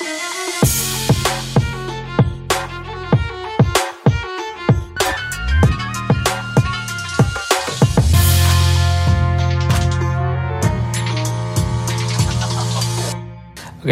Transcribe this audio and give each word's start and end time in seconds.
Oke 0.00 0.08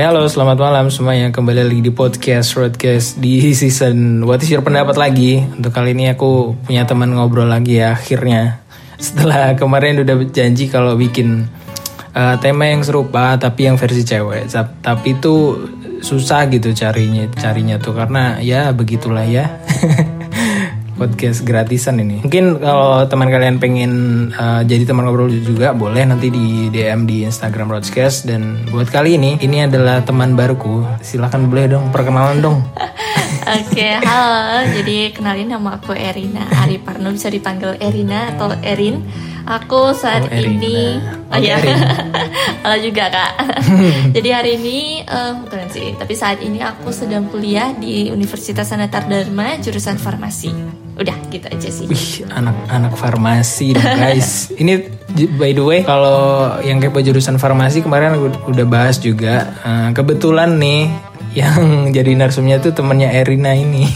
halo 0.00 0.24
selamat 0.24 0.56
malam 0.56 0.88
semuanya. 0.88 1.28
Kembali 1.28 1.60
lagi 1.60 1.84
di 1.84 1.92
podcast 1.92 2.56
Roadcast 2.56 3.20
di 3.20 3.52
season 3.52 4.24
What 4.24 4.40
is 4.40 4.48
your 4.48 4.64
pendapat 4.64 4.96
lagi? 4.96 5.44
Untuk 5.44 5.76
kali 5.76 5.92
ini 5.92 6.08
aku 6.08 6.56
punya 6.64 6.88
teman 6.88 7.12
ngobrol 7.12 7.52
lagi 7.52 7.84
ya 7.84 7.92
akhirnya. 7.92 8.64
Setelah 8.96 9.52
kemarin 9.60 10.00
udah 10.00 10.16
janji 10.32 10.72
kalau 10.72 10.96
bikin 10.96 11.52
uh, 12.16 12.40
tema 12.40 12.72
yang 12.72 12.80
serupa 12.80 13.36
tapi 13.36 13.68
yang 13.68 13.76
versi 13.76 14.08
cewek. 14.08 14.48
Tapi 14.80 15.20
itu 15.20 15.34
susah 16.00 16.46
gitu 16.50 16.70
carinya 16.74 17.26
carinya 17.34 17.76
tuh 17.76 17.94
karena 17.96 18.38
ya 18.38 18.70
begitulah 18.74 19.26
ya 19.26 19.50
podcast 20.98 21.46
gratisan 21.46 22.02
ini. 22.02 22.26
Mungkin 22.26 22.58
kalau 22.58 23.06
teman 23.06 23.30
kalian 23.30 23.62
pengen 23.62 23.92
uh, 24.34 24.66
jadi 24.66 24.82
teman 24.82 25.06
ngobrol 25.06 25.30
juga 25.30 25.70
boleh 25.70 26.02
nanti 26.02 26.28
di 26.28 26.66
DM 26.74 27.06
di 27.06 27.22
Instagram 27.22 27.70
Broadcast 27.70 28.26
dan 28.26 28.66
buat 28.68 28.90
kali 28.90 29.14
ini 29.14 29.38
ini 29.38 29.64
adalah 29.64 30.02
teman 30.02 30.34
baruku. 30.34 30.82
Silahkan 31.00 31.46
boleh 31.46 31.70
dong 31.70 31.94
perkenalan 31.94 32.42
dong. 32.42 32.58
Oke, 33.48 33.80
okay, 33.80 33.92
halo. 34.04 34.66
Jadi 34.76 35.14
kenalin 35.14 35.48
nama 35.48 35.80
aku 35.80 35.96
Erina 35.96 36.44
Ari 36.60 36.82
Parno 36.84 37.08
bisa 37.14 37.32
dipanggil 37.32 37.80
Erina 37.80 38.34
atau 38.36 38.52
Erin. 38.60 39.00
Aku 39.48 39.96
saat 39.96 40.28
oh, 40.28 40.36
ini 40.36 41.00
oh, 41.32 41.40
ya. 41.40 41.56
Halo 42.60 42.76
juga 42.86 43.08
kak. 43.08 43.32
Jadi 44.16 44.28
hari 44.28 44.60
ini 44.60 45.00
uh, 45.08 45.40
bukan 45.40 45.72
sih, 45.72 45.96
tapi 45.96 46.12
saat 46.12 46.44
ini 46.44 46.60
aku 46.60 46.92
sedang 46.92 47.32
kuliah 47.32 47.72
di 47.72 48.12
Universitas 48.12 48.68
Sanatar 48.68 49.08
Dharma 49.08 49.56
jurusan 49.56 49.96
farmasi. 49.96 50.52
Udah 51.00 51.16
gitu 51.32 51.48
aja 51.48 51.64
sih. 51.64 51.88
Wih, 51.88 52.28
anak-anak 52.28 52.92
farmasi 53.00 53.72
dong 53.72 53.88
guys. 53.88 54.52
ini 54.60 54.84
by 55.40 55.56
the 55.56 55.64
way 55.64 55.80
kalau 55.80 56.60
yang 56.60 56.76
kepo 56.76 57.00
jurusan 57.00 57.40
farmasi 57.40 57.80
kemarin 57.80 58.20
udah 58.20 58.66
bahas 58.68 59.00
juga. 59.00 59.48
Uh, 59.64 59.96
kebetulan 59.96 60.60
nih 60.60 60.92
yang 61.32 61.88
jadi 61.96 62.20
narsumnya 62.20 62.60
tuh 62.60 62.76
temannya 62.76 63.16
Erina 63.16 63.56
ini. 63.56 63.88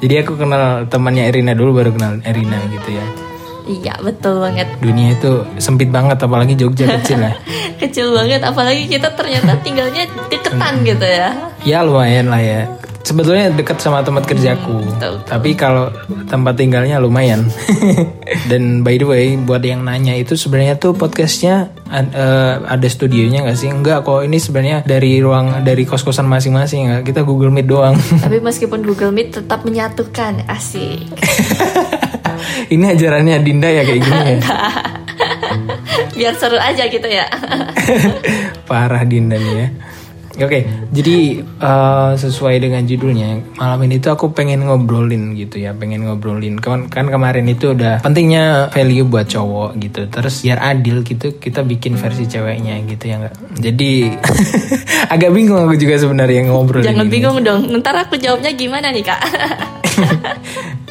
jadi 0.00 0.24
aku 0.24 0.40
kenal 0.40 0.88
temannya 0.88 1.28
Erina 1.28 1.52
dulu 1.52 1.84
baru 1.84 1.92
kenal 1.92 2.24
Erina 2.24 2.56
gitu 2.72 2.96
ya. 2.96 3.27
Iya 3.68 3.94
betul 4.00 4.40
banget. 4.40 4.68
Dunia 4.80 5.12
itu 5.12 5.44
sempit 5.60 5.92
banget 5.92 6.16
apalagi 6.16 6.56
Jogja 6.56 6.88
kecil 6.98 7.20
ya. 7.20 7.32
kecil 7.78 8.10
banget 8.16 8.40
apalagi 8.42 8.88
kita 8.88 9.12
ternyata 9.12 9.60
tinggalnya 9.60 10.08
deketan 10.32 10.82
gitu 10.82 11.04
ya. 11.04 11.30
Ya 11.62 11.84
lumayan 11.84 12.32
lah 12.32 12.40
ya. 12.40 12.64
Sebetulnya 13.08 13.48
dekat 13.48 13.80
sama 13.80 14.04
tempat 14.04 14.28
kerjaku. 14.28 14.84
Hmm, 14.84 14.92
betul, 15.00 15.14
Tapi 15.24 15.50
kalau 15.56 15.88
tempat 16.28 16.60
tinggalnya 16.60 17.00
lumayan. 17.00 17.48
Dan 18.52 18.84
by 18.84 19.00
the 19.00 19.06
way 19.08 19.26
buat 19.40 19.64
yang 19.64 19.80
nanya 19.80 20.12
itu 20.12 20.36
sebenarnya 20.36 20.76
tuh 20.76 20.92
podcastnya 20.92 21.72
uh, 21.88 22.68
ada 22.68 22.84
studionya 22.84 23.48
nggak 23.48 23.56
sih? 23.56 23.72
Enggak 23.72 24.04
kok 24.04 24.28
ini 24.28 24.36
sebenarnya 24.36 24.84
dari 24.84 25.24
ruang 25.24 25.64
dari 25.64 25.88
kos-kosan 25.88 26.28
masing-masing. 26.28 27.00
Kita 27.00 27.24
Google 27.24 27.48
Meet 27.48 27.68
doang. 27.72 27.96
Tapi 27.96 28.44
meskipun 28.44 28.84
Google 28.84 29.16
Meet 29.16 29.40
tetap 29.40 29.64
menyatukan 29.64 30.44
asik. 30.44 31.08
ini 32.68 32.84
ajarannya 32.92 33.36
Dinda 33.40 33.68
ya 33.68 33.82
kayak 33.84 34.00
gini 34.04 34.20
ya. 34.24 34.38
Biar 36.18 36.34
seru 36.34 36.58
aja 36.58 36.84
gitu 36.90 37.08
ya. 37.08 37.26
Parah 38.68 39.02
Dinda 39.06 39.36
nih 39.38 39.54
ya. 39.54 39.68
Oke, 40.38 40.62
jadi 40.94 41.42
uh, 41.58 42.14
sesuai 42.14 42.62
dengan 42.62 42.86
judulnya 42.86 43.58
malam 43.58 43.82
ini 43.90 43.98
tuh 43.98 44.14
aku 44.14 44.30
pengen 44.30 44.70
ngobrolin 44.70 45.34
gitu 45.34 45.58
ya, 45.58 45.74
pengen 45.74 46.06
ngobrolin 46.06 46.62
kan 46.62 46.86
kan 46.86 47.10
kemarin 47.10 47.42
itu 47.50 47.74
udah 47.74 47.98
pentingnya 48.06 48.70
value 48.70 49.02
buat 49.02 49.26
cowok 49.26 49.74
gitu, 49.82 50.06
terus 50.06 50.46
biar 50.46 50.62
adil 50.62 51.02
gitu 51.02 51.42
kita 51.42 51.66
bikin 51.66 51.98
versi 51.98 52.30
ceweknya 52.30 52.78
gitu 52.86 53.10
ya 53.10 53.18
nggak. 53.18 53.34
Jadi 53.58 53.90
agak 55.18 55.34
bingung 55.34 55.58
aku 55.58 55.74
juga 55.74 55.98
sebenarnya 55.98 56.46
ngobrol. 56.46 56.86
Jangan 56.86 57.10
bingung 57.10 57.42
dong, 57.42 57.66
ntar 57.82 57.98
aku 57.98 58.14
jawabnya 58.14 58.54
gimana 58.54 58.94
nih 58.94 59.02
kak? 59.02 59.18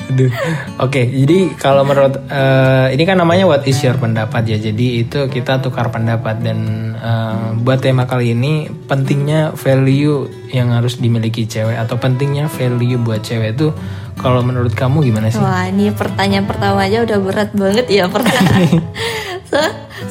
Aduh. 0.07 0.31
Oke, 0.79 1.03
okay, 1.03 1.05
jadi 1.11 1.51
kalau 1.59 1.83
menurut 1.83 2.15
uh, 2.31 2.87
ini 2.87 3.03
kan 3.03 3.19
namanya 3.19 3.43
what 3.43 3.67
is 3.67 3.79
your 3.83 3.95
pendapat 3.99 4.47
ya. 4.47 4.57
Jadi 4.59 5.03
itu 5.03 5.27
kita 5.27 5.59
tukar 5.59 5.91
pendapat 5.91 6.39
dan 6.39 6.59
uh, 6.95 7.51
buat 7.59 7.83
tema 7.83 8.07
kali 8.07 8.31
ini 8.31 8.71
pentingnya 8.87 9.51
value 9.55 10.31
yang 10.51 10.71
harus 10.71 10.99
dimiliki 10.99 11.43
cewek 11.43 11.75
atau 11.75 11.99
pentingnya 11.99 12.47
value 12.47 12.99
buat 12.99 13.19
cewek 13.19 13.59
itu 13.59 13.75
kalau 14.17 14.41
menurut 14.41 14.73
kamu 14.73 15.11
gimana 15.11 15.29
sih? 15.29 15.37
Wah, 15.37 15.69
ini 15.69 15.93
pertanyaan 15.93 16.49
pertama 16.49 16.87
aja 16.87 17.05
udah 17.05 17.17
berat 17.21 17.51
banget 17.53 17.85
ya 17.91 18.09
pertanyaan. 18.09 18.81
so, 19.51 19.59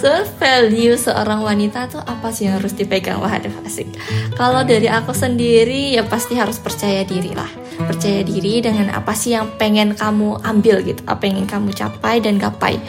so 0.00 0.10
value 0.41 0.98
seorang 0.98 1.41
wanita 1.42 1.86
tuh 1.86 2.02
apa 2.02 2.32
sih 2.34 2.50
yang 2.50 2.58
harus 2.58 2.74
dipegang? 2.74 3.22
Wah, 3.22 3.38
ada 3.38 3.48
asik. 3.62 3.86
Kalau 4.34 4.66
dari 4.66 4.91
aku 4.91 5.14
sendiri 5.14 5.94
ya 5.94 6.02
pasti 6.04 6.34
harus 6.34 6.58
percaya 6.58 7.06
diri 7.06 7.32
lah. 7.32 7.48
Percaya 7.76 8.24
diri 8.24 8.64
dengan 8.64 8.88
apa 8.91 9.12
sih 9.12 9.36
yang 9.36 9.52
pengen 9.60 9.92
kamu 9.92 10.41
ambil 10.41 10.80
gitu 10.80 11.04
apa 11.04 11.28
yang 11.28 11.44
ingin 11.44 11.48
kamu 11.48 11.69
capai 11.76 12.16
dan 12.24 12.41
gapai. 12.41 12.80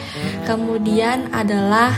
Kemudian 0.48 1.28
adalah 1.30 1.92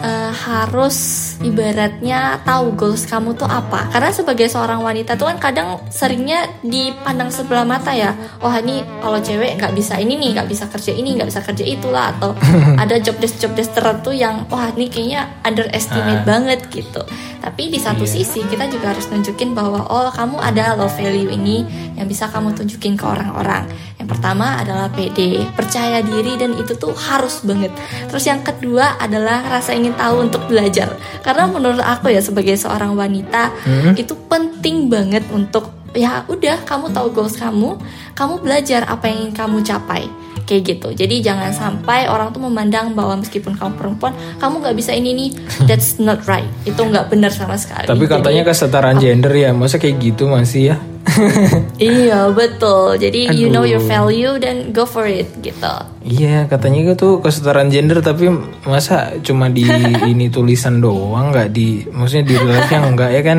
uh, 0.00 0.30
harus 0.30 0.96
ibaratnya 1.42 2.38
tahu 2.46 2.78
goals 2.78 3.04
kamu 3.04 3.34
tuh 3.34 3.50
apa. 3.50 3.90
Karena 3.90 4.14
sebagai 4.14 4.46
seorang 4.46 4.80
wanita 4.80 5.18
tuh 5.18 5.26
kan 5.34 5.38
kadang 5.42 5.68
seringnya 5.90 6.46
dipandang 6.62 7.34
sebelah 7.34 7.66
mata 7.66 7.90
ya. 7.90 8.14
Oh 8.40 8.50
ini 8.54 8.86
kalau 9.02 9.18
cewek 9.18 9.58
nggak 9.58 9.74
bisa 9.74 9.98
ini 9.98 10.14
nih 10.14 10.38
nggak 10.38 10.48
bisa 10.48 10.64
kerja 10.70 10.92
ini 10.94 11.18
nggak 11.18 11.28
bisa 11.28 11.42
kerja 11.42 11.64
itulah. 11.66 12.14
Atau 12.14 12.30
ada 12.82 12.94
job 13.02 13.18
desk 13.18 13.42
job 13.42 13.52
desk 13.58 13.74
tertentu 13.74 14.14
yang 14.14 14.45
wah 14.48 14.70
ini 14.74 14.86
kayaknya 14.90 15.28
underestimate 15.44 16.22
uh. 16.22 16.26
banget 16.26 16.60
gitu 16.70 17.02
tapi 17.46 17.70
di 17.70 17.78
satu 17.78 18.02
yeah. 18.02 18.14
sisi 18.18 18.42
kita 18.42 18.66
juga 18.66 18.90
harus 18.90 19.06
nunjukin 19.06 19.54
bahwa 19.54 19.86
oh 19.86 20.10
kamu 20.10 20.42
ada 20.42 20.74
low 20.74 20.90
value 20.90 21.30
ini 21.30 21.62
yang 21.94 22.10
bisa 22.10 22.26
kamu 22.26 22.50
tunjukin 22.58 22.98
ke 22.98 23.06
orang-orang. 23.06 23.70
Yang 24.02 24.08
pertama 24.18 24.58
adalah 24.58 24.90
PD, 24.90 25.46
percaya 25.54 26.02
diri 26.02 26.34
dan 26.34 26.58
itu 26.58 26.74
tuh 26.74 26.90
harus 26.90 27.46
banget. 27.46 27.70
Terus 28.10 28.26
yang 28.26 28.42
kedua 28.42 28.98
adalah 28.98 29.46
rasa 29.46 29.78
ingin 29.78 29.94
tahu 29.94 30.26
untuk 30.26 30.42
belajar. 30.50 30.98
Karena 31.22 31.46
menurut 31.46 31.78
aku 31.86 32.10
ya 32.10 32.18
sebagai 32.18 32.58
seorang 32.58 32.98
wanita 32.98 33.54
hmm. 33.62 33.94
itu 33.94 34.18
penting 34.26 34.90
banget 34.90 35.22
untuk 35.30 35.70
ya 35.96 36.22
udah 36.28 36.62
kamu 36.68 36.92
tahu 36.92 37.08
goals 37.10 37.40
kamu, 37.40 37.80
kamu 38.12 38.34
belajar 38.44 38.84
apa 38.86 39.08
yang 39.08 39.28
ingin 39.28 39.34
kamu 39.34 39.64
capai. 39.64 40.06
Kayak 40.46 40.62
gitu. 40.62 40.88
Jadi 40.94 41.26
jangan 41.26 41.50
sampai 41.50 42.06
orang 42.06 42.30
tuh 42.30 42.38
memandang 42.38 42.94
bahwa 42.94 43.18
meskipun 43.18 43.58
kamu 43.58 43.72
perempuan 43.74 44.14
kamu 44.38 44.62
nggak 44.62 44.76
bisa 44.78 44.94
ini 44.94 45.10
nih. 45.10 45.30
That's 45.66 45.98
not 45.98 46.22
right. 46.30 46.46
Itu 46.62 46.86
nggak 46.86 47.10
benar 47.10 47.34
sama 47.34 47.58
sekali. 47.58 47.90
Tapi 47.90 48.04
katanya 48.06 48.46
jadi, 48.46 48.50
kesetaraan 48.54 49.02
gender 49.02 49.34
ya 49.34 49.50
masa 49.50 49.82
kayak 49.82 49.98
gitu 49.98 50.30
masih 50.30 50.70
ya? 50.70 50.76
Iya 51.82 52.30
betul. 52.30 52.94
Jadi 52.98 53.30
Aduh. 53.30 53.38
you 53.38 53.46
know 53.50 53.64
your 53.66 53.82
value 53.82 54.38
dan 54.38 54.70
go 54.70 54.86
for 54.86 55.06
it 55.10 55.26
gitu. 55.42 55.74
Iya 56.06 56.46
katanya 56.46 56.94
itu 56.94 57.18
kesetaraan 57.18 57.68
gender 57.72 57.98
tapi 57.98 58.30
masa 58.62 59.18
cuma 59.26 59.50
di 59.50 59.66
ini 60.12 60.30
tulisan 60.30 60.78
doang 60.78 61.34
nggak 61.34 61.50
di 61.50 61.82
maksudnya 61.90 62.24
di 62.30 62.34
live 62.38 62.70
yang 62.70 62.84
enggak 62.94 63.10
ya 63.10 63.22
kan 63.26 63.38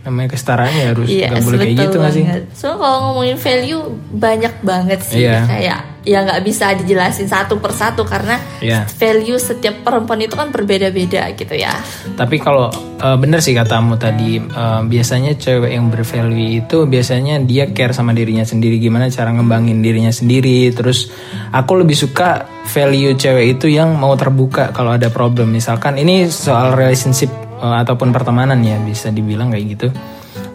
namanya 0.00 0.32
kesetaraan 0.32 0.72
ya 0.72 0.86
harus 0.96 1.08
yes, 1.08 1.28
gak 1.28 1.44
boleh 1.44 1.58
kayak 1.60 1.76
gitu 1.76 1.96
nggak 2.00 2.14
sih 2.14 2.24
so 2.56 2.66
kalau 2.80 2.98
ngomongin 3.10 3.36
value 3.36 3.82
banyak 4.16 4.54
banget 4.64 5.00
sih 5.04 5.24
yeah. 5.28 5.44
kayak 5.44 5.80
ya 6.00 6.24
nggak 6.24 6.40
bisa 6.44 6.72
dijelasin 6.72 7.28
satu 7.28 7.60
persatu 7.60 8.08
karena 8.08 8.40
yeah. 8.64 8.88
value 8.96 9.36
setiap 9.36 9.84
perempuan 9.84 10.24
itu 10.24 10.32
kan 10.32 10.48
berbeda-beda 10.48 11.28
gitu 11.36 11.52
ya. 11.52 11.76
Tapi 12.16 12.40
kalau 12.40 12.72
uh, 12.72 13.16
bener 13.20 13.44
sih 13.44 13.52
katamu 13.52 14.00
tadi 14.00 14.40
uh, 14.40 14.80
biasanya 14.84 15.36
cewek 15.36 15.76
yang 15.76 15.92
bervalue 15.92 16.64
itu 16.64 16.88
biasanya 16.88 17.44
dia 17.44 17.68
care 17.76 17.92
sama 17.92 18.16
dirinya 18.16 18.44
sendiri 18.44 18.80
gimana 18.80 19.12
cara 19.12 19.28
ngembangin 19.36 19.84
dirinya 19.84 20.12
sendiri. 20.12 20.72
Terus 20.72 21.12
aku 21.52 21.84
lebih 21.84 21.96
suka 21.96 22.48
value 22.72 23.12
cewek 23.20 23.60
itu 23.60 23.68
yang 23.68 23.92
mau 24.00 24.16
terbuka 24.16 24.72
kalau 24.72 24.96
ada 24.96 25.12
problem. 25.12 25.52
Misalkan 25.52 26.00
ini 26.00 26.32
soal 26.32 26.72
relationship 26.72 27.49
uh, 27.60 27.76
ataupun 27.84 28.10
pertemanan 28.10 28.58
ya 28.64 28.80
bisa 28.80 29.12
dibilang 29.12 29.52
kayak 29.52 29.66
gitu. 29.76 29.88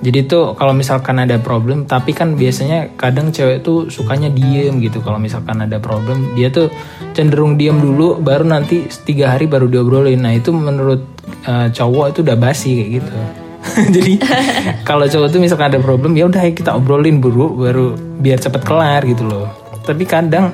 Jadi 0.03 0.27
tuh 0.27 0.53
kalau 0.53 0.75
misalkan 0.75 1.17
ada 1.17 1.39
problem 1.39 1.87
tapi 1.89 2.11
kan 2.13 2.35
biasanya 2.35 2.93
kadang 2.99 3.31
cewek 3.31 3.63
tuh 3.63 3.87
sukanya 3.87 4.29
diem 4.29 4.77
gitu. 4.83 5.01
Kalau 5.01 5.17
misalkan 5.17 5.63
ada 5.63 5.79
problem 5.79 6.35
dia 6.35 6.51
tuh 6.51 6.69
cenderung 7.15 7.55
diem 7.55 7.77
dulu 7.77 8.19
baru 8.19 8.45
nanti 8.45 8.85
tiga 9.07 9.33
hari 9.33 9.49
baru 9.49 9.71
diobrolin. 9.71 10.21
Nah 10.21 10.35
itu 10.35 10.51
menurut 10.51 11.01
uh, 11.47 11.71
cowok 11.71 12.05
itu 12.13 12.19
udah 12.21 12.37
basi 12.37 12.69
kayak 12.75 12.91
gitu. 13.01 13.15
Jadi 13.95 14.13
kalau 14.89 15.09
cowok 15.09 15.27
tuh 15.31 15.39
misalkan 15.41 15.73
ada 15.73 15.79
problem 15.81 16.13
ya 16.13 16.29
udah 16.29 16.43
kita 16.53 16.75
obrolin 16.75 17.17
buru 17.17 17.55
baru 17.57 17.97
biar 17.97 18.37
cepet 18.37 18.61
kelar 18.61 19.01
gitu 19.05 19.25
loh 19.25 19.64
tapi 19.85 20.03
kadang 20.03 20.51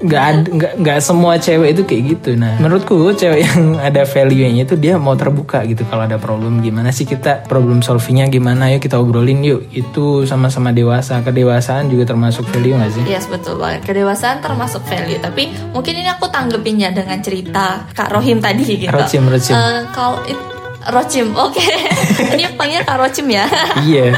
nggak 0.00 0.22
nggak 0.48 0.72
nggak 0.78 0.98
semua 0.98 1.36
cewek 1.36 1.74
itu 1.74 1.82
kayak 1.82 2.02
gitu 2.08 2.30
nah 2.34 2.56
menurutku 2.56 3.12
cewek 3.12 3.42
yang 3.42 3.76
ada 3.76 4.02
value-nya 4.02 4.64
itu 4.64 4.74
dia 4.74 4.96
mau 4.96 5.12
terbuka 5.12 5.60
gitu 5.64 5.84
kalau 5.84 6.06
ada 6.06 6.16
problem 6.16 6.60
gimana 6.60 6.88
sih 6.88 7.04
kita 7.04 7.44
problem 7.44 7.80
solvingnya 7.80 8.26
gimana 8.26 8.70
yuk 8.70 8.80
kita 8.80 8.96
obrolin 8.96 9.42
yuk 9.42 9.68
itu 9.70 10.24
sama-sama 10.24 10.70
dewasa 10.70 11.20
kedewasaan 11.20 11.86
juga 11.86 12.06
termasuk 12.06 12.46
value 12.48 12.74
nggak 12.74 12.92
sih 12.92 13.04
Yes 13.04 13.26
betul 13.26 13.58
banget 13.58 13.84
kedewasaan 13.84 14.38
termasuk 14.38 14.80
value 14.84 15.18
tapi 15.18 15.50
mungkin 15.70 15.92
ini 15.92 16.08
aku 16.08 16.30
tanggepinnya 16.30 16.90
dengan 16.90 17.18
cerita 17.18 17.84
Kak 17.90 18.08
Rohim 18.10 18.38
tadi 18.38 18.62
gitu. 18.62 18.92
Rocim, 18.92 19.26
Rocim. 19.26 19.54
Eh, 19.54 19.80
kalau 19.90 20.22
it- 20.24 20.48
Rocim, 20.80 21.36
oke. 21.36 21.60
ini 22.32 22.44
panggilnya 22.54 22.84
Kak 22.84 22.96
Rocim 22.96 23.26
ya. 23.28 23.44
iya 23.82 24.16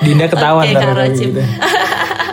Dinda 0.00 0.26
ketahuan 0.26 0.68
ntar 0.68 0.84
Kak 0.84 0.96
Rocim. 0.98 1.32
gitu. 1.32 1.40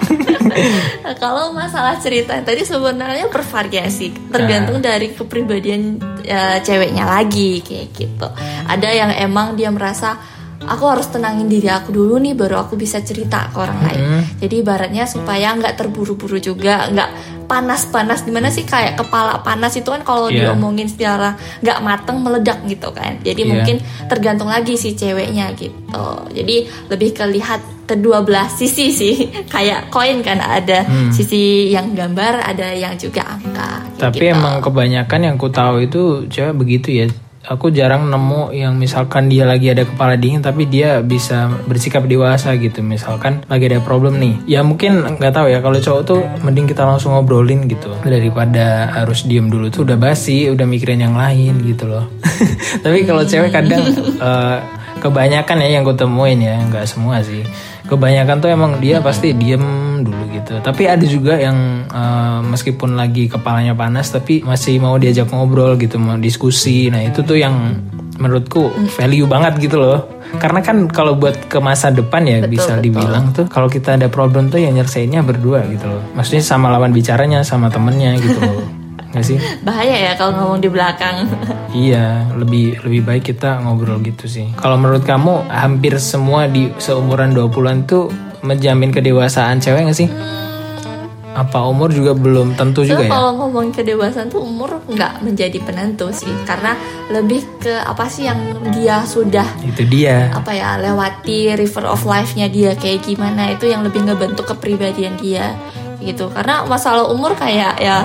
kalau 1.23 1.51
masalah 1.55 1.97
cerita 2.01 2.38
tadi 2.41 2.65
sebenarnya 2.65 3.27
bervariasi, 3.29 4.31
tergantung 4.31 4.79
Nah. 4.81 4.93
dari 4.93 5.13
kepribadian 5.13 5.99
eh, 6.25 6.57
ceweknya 6.63 7.05
lagi 7.05 7.61
kayak 7.61 7.88
gitu. 7.93 8.27
Ada 8.67 8.89
yang 8.91 9.11
emang 9.17 9.53
dia 9.57 9.69
merasa 9.69 10.17
aku 10.61 10.83
harus 10.85 11.09
tenangin 11.09 11.49
diri 11.49 11.69
aku 11.69 11.89
dulu 11.89 12.21
nih 12.21 12.38
baru 12.38 12.61
aku 12.65 12.77
bisa 12.77 13.01
cerita 13.01 13.49
ke 13.49 13.57
orang 13.57 13.79
lain. 13.81 14.01
Hmm. 14.01 14.23
Jadi 14.38 14.55
ibaratnya 14.61 15.03
supaya 15.09 15.53
nggak 15.57 15.73
terburu-buru 15.77 16.38
juga, 16.38 16.85
nggak 16.89 17.09
panas-panas 17.51 18.24
di 18.24 18.31
mana 18.31 18.48
sih 18.48 18.63
kayak 18.63 18.95
kepala 18.95 19.44
panas 19.44 19.75
itu 19.75 19.92
kan 19.92 20.00
kalau 20.01 20.31
Iya. 20.31 20.56
diomongin 20.56 20.88
secara 20.88 21.36
nggak 21.59 21.80
mateng 21.83 22.24
meledak 22.24 22.63
gitu 22.63 22.88
kan. 22.95 23.19
Jadi 23.19 23.44
Iya. 23.44 23.51
mungkin 23.51 23.75
tergantung 24.07 24.48
lagi 24.48 24.80
si 24.80 24.95
ceweknya 24.95 25.51
gitu. 25.59 26.07
Jadi 26.31 26.71
lebih 26.88 27.12
kelihat 27.12 27.59
kedua 27.83 28.24
belah 28.24 28.48
sisi 28.48 28.88
sih 28.88 29.15
kayak 29.53 29.92
koin 29.92 30.24
kan 30.24 30.39
ada 30.39 30.88
sisi 31.12 31.68
yang 31.68 31.92
gambar 31.92 32.39
ada 32.39 32.71
yang 32.71 32.95
juga 32.95 33.36
angka 33.36 33.83
Tapi 34.00 34.24
gitu. 34.24 34.31
emang 34.31 34.63
kebanyakan 34.63 35.19
yang 35.21 35.36
ku 35.36 35.51
tahu 35.51 35.83
itu 35.83 36.24
cewek 36.31 36.56
begitu 36.56 37.03
ya. 37.03 37.07
Aku 37.41 37.73
jarang 37.73 38.05
nemu 38.05 38.53
yang 38.53 38.77
misalkan 38.77 39.25
dia 39.25 39.49
lagi 39.49 39.73
ada 39.73 39.81
kepala 39.81 40.13
dingin 40.13 40.45
tapi 40.45 40.69
dia 40.69 41.01
bisa 41.01 41.49
bersikap 41.65 42.05
dewasa 42.05 42.53
gitu. 42.53 42.85
Misalkan 42.85 43.41
lagi 43.49 43.65
ada 43.65 43.81
problem 43.81 44.21
nih. 44.21 44.38
Ya 44.45 44.61
mungkin 44.61 45.01
nggak 45.17 45.33
tahu 45.33 45.49
ya 45.49 45.57
kalau 45.57 45.81
cowok 45.81 46.01
tuh 46.05 46.21
mending 46.45 46.69
kita 46.69 46.85
langsung 46.85 47.17
ngobrolin 47.17 47.65
gitu 47.65 47.97
daripada 48.05 48.93
harus 48.93 49.25
diem 49.25 49.49
dulu 49.49 49.73
tuh 49.73 49.89
udah 49.89 49.97
basi, 49.97 50.53
udah 50.53 50.69
mikirin 50.69 51.01
yang 51.01 51.17
lain 51.17 51.65
gitu 51.65 51.89
loh. 51.89 52.05
tapi 52.85 53.09
kalau 53.09 53.25
cewek 53.25 53.49
kadang 53.49 53.89
eh, 54.29 54.57
kebanyakan 55.01 55.65
ya 55.65 55.81
yang 55.81 55.83
ku 55.83 55.97
temuin 55.97 56.38
ya, 56.38 56.61
nggak 56.69 56.85
semua 56.85 57.25
sih. 57.25 57.41
Kebanyakan 57.91 58.39
tuh 58.39 58.47
emang 58.47 58.79
dia 58.79 59.03
pasti 59.03 59.35
diem 59.35 59.99
dulu 59.99 60.23
gitu. 60.31 60.63
Tapi 60.63 60.88
ada 60.88 61.03
juga 61.03 61.35
yang 61.35 61.83
eh, 61.91 62.39
meskipun 62.47 62.95
lagi 62.95 63.27
kepalanya 63.27 63.75
panas 63.75 64.07
tapi 64.15 64.39
masih 64.47 64.79
mau 64.79 64.95
diajak 64.95 65.27
ngobrol 65.27 65.75
gitu, 65.75 65.99
mau 65.99 66.15
diskusi. 66.15 66.88
Nah, 66.88 67.03
itu 67.03 67.19
tuh 67.19 67.35
yang 67.35 67.75
menurutku 68.15 68.71
value 68.95 69.27
banget 69.27 69.59
gitu 69.59 69.83
loh. 69.83 70.07
Karena 70.39 70.63
kan 70.63 70.88
kalau 70.88 71.19
buat 71.19 71.51
ke 71.51 71.59
masa 71.59 71.91
depan 71.91 72.23
ya 72.23 72.39
bisa 72.47 72.79
dibilang 72.79 73.35
tuh 73.35 73.51
kalau 73.51 73.67
kita 73.67 73.99
ada 73.99 74.07
problem 74.07 74.47
tuh 74.47 74.63
ya 74.63 74.71
nyelesainnya 74.71 75.19
berdua 75.19 75.67
gitu 75.67 75.91
loh. 75.91 75.99
Maksudnya 76.15 76.43
sama 76.45 76.71
lawan 76.71 76.95
bicaranya, 76.95 77.43
sama 77.43 77.67
temennya 77.67 78.15
gitu 78.15 78.39
loh. 78.39 78.63
Nggak 79.12 79.25
sih? 79.25 79.38
bahaya 79.68 79.96
ya 79.96 80.12
kalau 80.16 80.31
ngomong 80.34 80.60
di 80.60 80.68
belakang 80.68 81.28
Iya, 81.72 82.28
lebih 82.34 82.80
lebih 82.81 83.02
baik 83.02 83.24
kita 83.30 83.60
ngobrol 83.60 84.00
gitu 84.02 84.25
sih. 84.25 84.52
Kalau 84.56 84.75
menurut 84.75 85.04
kamu 85.04 85.48
hampir 85.48 85.96
semua 85.98 86.46
di 86.46 86.68
seumuran 86.75 87.31
20-an 87.31 87.84
tuh 87.84 88.12
menjamin 88.42 88.90
kedewasaan 88.90 89.60
cewek 89.60 89.86
gak 89.86 89.96
sih? 89.96 90.10
Apa 91.31 91.63
umur 91.63 91.88
juga 91.88 92.12
belum 92.12 92.60
tentu 92.60 92.84
juga 92.84 93.08
ya? 93.08 93.10
kalau 93.10 93.31
ngomong 93.38 93.72
kedewasaan 93.72 94.28
tuh 94.28 94.44
umur 94.44 94.84
nggak 94.84 95.24
menjadi 95.24 95.63
penentu 95.63 96.12
sih 96.12 96.28
karena 96.44 96.75
lebih 97.08 97.40
ke 97.56 97.72
apa 97.72 98.04
sih 98.04 98.28
yang 98.28 98.36
dia 98.75 99.00
sudah 99.06 99.48
Itu 99.63 99.88
dia. 99.88 100.28
apa 100.28 100.52
ya 100.52 100.75
lewati 100.75 101.56
river 101.56 101.88
of 101.88 102.04
life-nya 102.04 102.52
dia 102.52 102.75
kayak 102.75 103.08
gimana 103.08 103.56
itu 103.56 103.63
yang 103.63 103.80
lebih 103.80 104.04
ngebentuk 104.04 104.44
kepribadian 104.44 105.16
dia 105.16 105.56
gitu 106.04 106.28
karena 106.28 106.68
masalah 106.68 107.08
umur 107.08 107.31
kayak 107.31 107.80
ya 107.80 108.04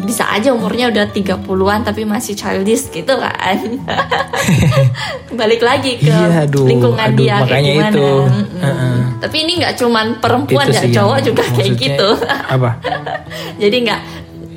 bisa 0.00 0.24
aja 0.24 0.50
umurnya 0.50 0.88
udah 0.88 1.04
30-an 1.08 1.80
tapi 1.82 2.02
masih 2.02 2.32
childish 2.32 2.88
gitu 2.88 3.12
kan 3.12 3.56
balik 5.38 5.60
lagi 5.60 5.96
ke 5.96 6.08
Iya, 6.08 6.44
aduh, 6.44 6.64
lingkungan 6.64 7.08
aduh, 7.08 7.18
dia 7.18 7.36
kayak 7.42 7.62
gimana 7.64 7.90
itu. 7.90 8.08
Mm-mm. 8.24 8.58
Heeh. 8.58 8.96
tapi 9.18 9.36
ini 9.42 9.52
nggak 9.58 9.74
cuman 9.76 10.06
perempuan 10.18 10.66
ya 10.68 10.82
cowok 10.88 11.18
juga 11.22 11.42
kayak 11.50 11.72
gitu 11.74 12.08
Apa? 12.48 12.70
jadi 13.62 13.76
nggak 13.84 14.00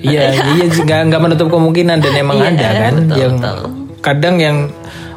Iya, 0.02 0.34
iya 0.34 0.66
nggak 0.66 1.00
nggak 1.14 1.22
menutup 1.22 1.48
kemungkinan 1.48 2.02
dan 2.02 2.14
emang 2.16 2.42
Iya, 2.42 2.50
ada 2.52 2.68
kan 2.74 2.94
betul, 2.98 3.18
yang 3.18 3.34
betul. 3.38 3.60
kadang 4.02 4.36
yang 4.38 4.58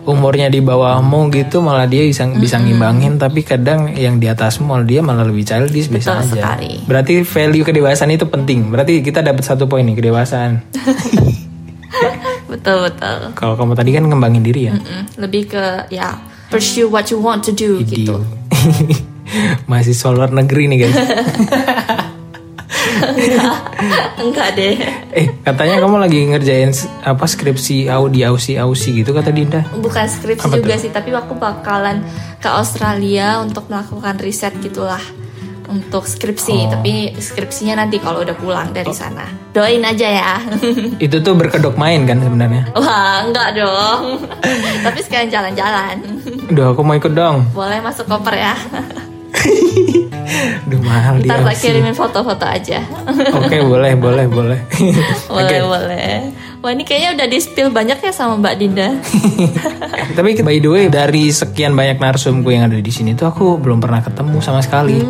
umurnya 0.05 0.53
di 0.53 0.61
bawahmu 0.61 1.33
gitu 1.33 1.65
malah 1.65 1.89
dia 1.89 2.05
bisa 2.05 2.29
bisa 2.37 2.61
ngimbangin 2.61 3.17
tapi 3.17 3.41
kadang 3.41 3.93
yang 3.97 4.21
di 4.21 4.29
atasmu 4.29 4.69
malah 4.69 4.85
dia 4.85 5.01
malah 5.01 5.25
lebih 5.25 5.49
childish 5.49 5.89
bisa 5.89 6.13
Betul 6.13 6.23
aja. 6.23 6.33
sekali. 6.37 6.73
Berarti 6.85 7.13
value 7.25 7.65
kedewasaan 7.65 8.13
itu 8.13 8.29
penting. 8.29 8.69
Berarti 8.69 9.01
kita 9.01 9.25
dapat 9.25 9.43
satu 9.45 9.65
poin 9.65 9.85
nih 9.85 9.97
kedewasaan. 9.97 10.61
betul 12.51 12.85
betul 12.85 13.19
Kalau 13.39 13.55
kamu 13.57 13.73
tadi 13.73 13.91
kan 13.97 14.05
ngembangin 14.05 14.43
diri 14.45 14.69
ya. 14.69 14.75
Mm, 14.77 15.05
lebih 15.25 15.49
ke 15.57 15.89
ya 15.89 16.21
pursue 16.53 16.87
what 16.87 17.09
you 17.09 17.19
want 17.19 17.41
to 17.41 17.51
do 17.55 17.81
gitu 17.83 18.21
Mahasiswa 19.71 20.09
luar 20.13 20.31
negeri 20.31 20.69
nih 20.69 20.79
guys. 20.85 20.97
enggak 24.23 24.49
deh. 24.57 24.75
Eh 25.15 25.27
katanya 25.43 25.83
kamu 25.83 25.97
lagi 26.01 26.19
ngerjain 26.31 26.71
apa 27.03 27.25
skripsi 27.25 27.89
audi 27.91 28.23
ausi 28.27 28.59
ausi 28.59 29.03
gitu 29.03 29.15
kata 29.15 29.31
Dinda. 29.31 29.63
bukan 29.79 30.07
skripsi 30.07 30.51
juga 30.61 30.75
sih 30.79 30.91
tapi 30.91 31.13
aku 31.15 31.37
bakalan 31.37 32.03
ke 32.41 32.49
Australia 32.49 33.41
untuk 33.43 33.69
melakukan 33.71 34.19
riset 34.21 34.55
gitulah. 34.61 35.03
Untuk 35.65 36.05
skripsi 36.05 36.69
tapi 36.69 37.17
skripsinya 37.17 37.81
nanti 37.81 37.97
kalau 37.97 38.21
udah 38.21 38.37
pulang 38.37 38.69
dari 38.77 38.93
sana. 38.93 39.25
Doain 39.57 39.81
aja 39.81 40.09
ya. 40.11 40.37
Itu 41.05 41.25
tuh 41.25 41.33
berkedok 41.33 41.81
main 41.81 42.05
kan 42.05 42.21
sebenarnya. 42.21 42.69
wah 42.77 43.25
enggak 43.25 43.57
dong. 43.57 44.29
Tapi 44.85 44.99
sekalian 45.01 45.31
jalan-jalan. 45.33 45.97
Duh 46.53 46.77
aku 46.77 46.85
mau 46.85 46.93
ikut 46.93 47.17
dong. 47.17 47.49
boleh 47.57 47.81
masuk 47.81 48.05
koper 48.05 48.37
ya 48.37 48.55
Duh 50.71 50.81
mahal 50.81 51.21
dia. 51.21 51.37
ntar 51.37 51.53
kirimin 51.53 51.93
foto-foto 51.93 52.43
aja 52.43 52.81
Oke 53.37 53.61
boleh 53.61 53.93
boleh 53.95 54.25
boleh. 54.27 54.59
boleh 55.29 55.61
boleh 55.61 56.11
wah 56.59 56.73
ini 56.73 56.83
kayaknya 56.83 57.21
udah 57.21 57.27
di 57.29 57.39
spill 57.39 57.69
banyak 57.69 58.01
ya 58.01 58.11
sama 58.11 58.41
Mbak 58.41 58.55
Dinda 58.57 58.89
Tapi 60.17 60.41
by 60.41 60.57
the 60.59 60.69
way 60.69 60.85
dari 60.89 61.29
sekian 61.29 61.75
banyak 61.75 61.99
narsumku 61.99 62.49
yang 62.49 62.67
ada 62.67 62.79
di 62.79 62.89
sini 62.89 63.13
tuh 63.13 63.29
aku 63.29 63.59
belum 63.59 63.81
pernah 63.81 64.01
ketemu 64.01 64.41
sama 64.41 64.61
sekali. 64.61 65.01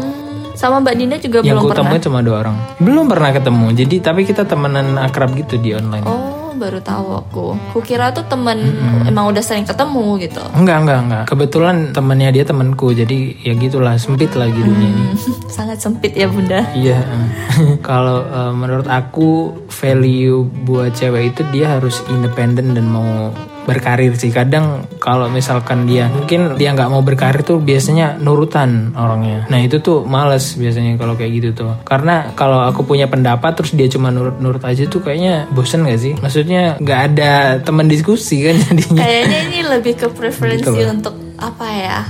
sama 0.54 0.80
Mbak 0.80 0.94
Dinda 0.94 1.16
juga 1.18 1.42
yang 1.42 1.58
belum 1.58 1.70
pernah 1.70 1.90
temuin 1.90 2.02
cuma 2.02 2.18
dua 2.22 2.36
orang. 2.40 2.56
Belum 2.78 3.04
pernah 3.06 3.30
ketemu. 3.30 3.66
Jadi 3.74 3.96
tapi 3.98 4.22
kita 4.22 4.46
temenan 4.46 4.96
akrab 4.96 5.34
gitu 5.34 5.58
di 5.58 5.74
online. 5.74 6.06
Oh, 6.06 6.33
baru 6.56 6.80
tahu 6.80 7.06
aku. 7.22 7.46
Kukira 7.76 8.10
tuh 8.10 8.24
temen 8.26 8.58
emang 9.04 9.30
udah 9.30 9.42
sering 9.44 9.66
ketemu 9.66 10.18
gitu. 10.22 10.42
Enggak 10.54 10.86
enggak 10.86 10.98
enggak. 11.04 11.24
Kebetulan 11.28 11.76
temannya 11.92 12.30
dia 12.34 12.44
temanku. 12.46 12.94
Jadi 12.94 13.38
ya 13.42 13.52
gitulah 13.54 13.94
sempit 13.98 14.32
lagi 14.34 14.58
dunia 14.58 14.88
ini. 14.90 15.06
Sangat 15.56 15.78
sempit 15.82 16.14
ya 16.14 16.26
bunda. 16.30 16.66
Iya. 16.74 16.98
Kalau 17.88 18.24
eh, 18.26 18.52
menurut 18.54 18.88
aku 18.90 19.54
value 19.68 20.46
buat 20.66 20.94
cewek 20.94 21.34
itu 21.34 21.42
dia 21.54 21.78
harus 21.78 22.02
independen 22.10 22.74
dan 22.74 22.86
mau 22.88 23.30
berkarir 23.64 24.12
sih. 24.14 24.28
Kadang 24.28 24.86
kalau 24.96 25.26
misalkan 25.26 25.84
dia 25.84 26.08
mungkin 26.08 26.54
dia 26.54 26.72
nggak 26.72 26.88
mau 26.88 27.00
berkarir 27.00 27.42
tuh 27.42 27.58
biasanya 27.58 28.16
nurutan 28.16 28.92
orangnya. 28.94 29.48
Nah 29.48 29.60
itu 29.60 29.80
tuh 29.80 30.04
males 30.04 30.54
biasanya 30.54 30.96
kalau 30.96 31.16
kayak 31.16 31.32
gitu 31.34 31.48
tuh. 31.52 31.72
Karena 31.82 32.32
kalau 32.32 32.62
aku 32.62 32.84
punya 32.84 33.08
pendapat 33.08 33.56
terus 33.56 33.72
dia 33.72 33.88
cuma 33.88 34.08
nurut-nurut 34.08 34.62
aja 34.62 34.84
tuh 34.84 35.00
kayaknya 35.00 35.48
bosen 35.50 35.84
gak 35.84 36.00
sih? 36.00 36.12
Maksudnya 36.16 36.76
nggak 36.78 37.00
ada 37.12 37.32
teman 37.60 37.88
diskusi 37.88 38.44
kan 38.44 38.54
jadinya. 38.68 39.02
Kayaknya 39.02 39.38
ini 39.50 39.58
lebih 39.64 39.94
ke 39.96 40.06
preferensi 40.08 40.64
Gitu 40.64 40.86
untuk 40.86 41.16
apa 41.36 41.66
ya? 41.68 42.00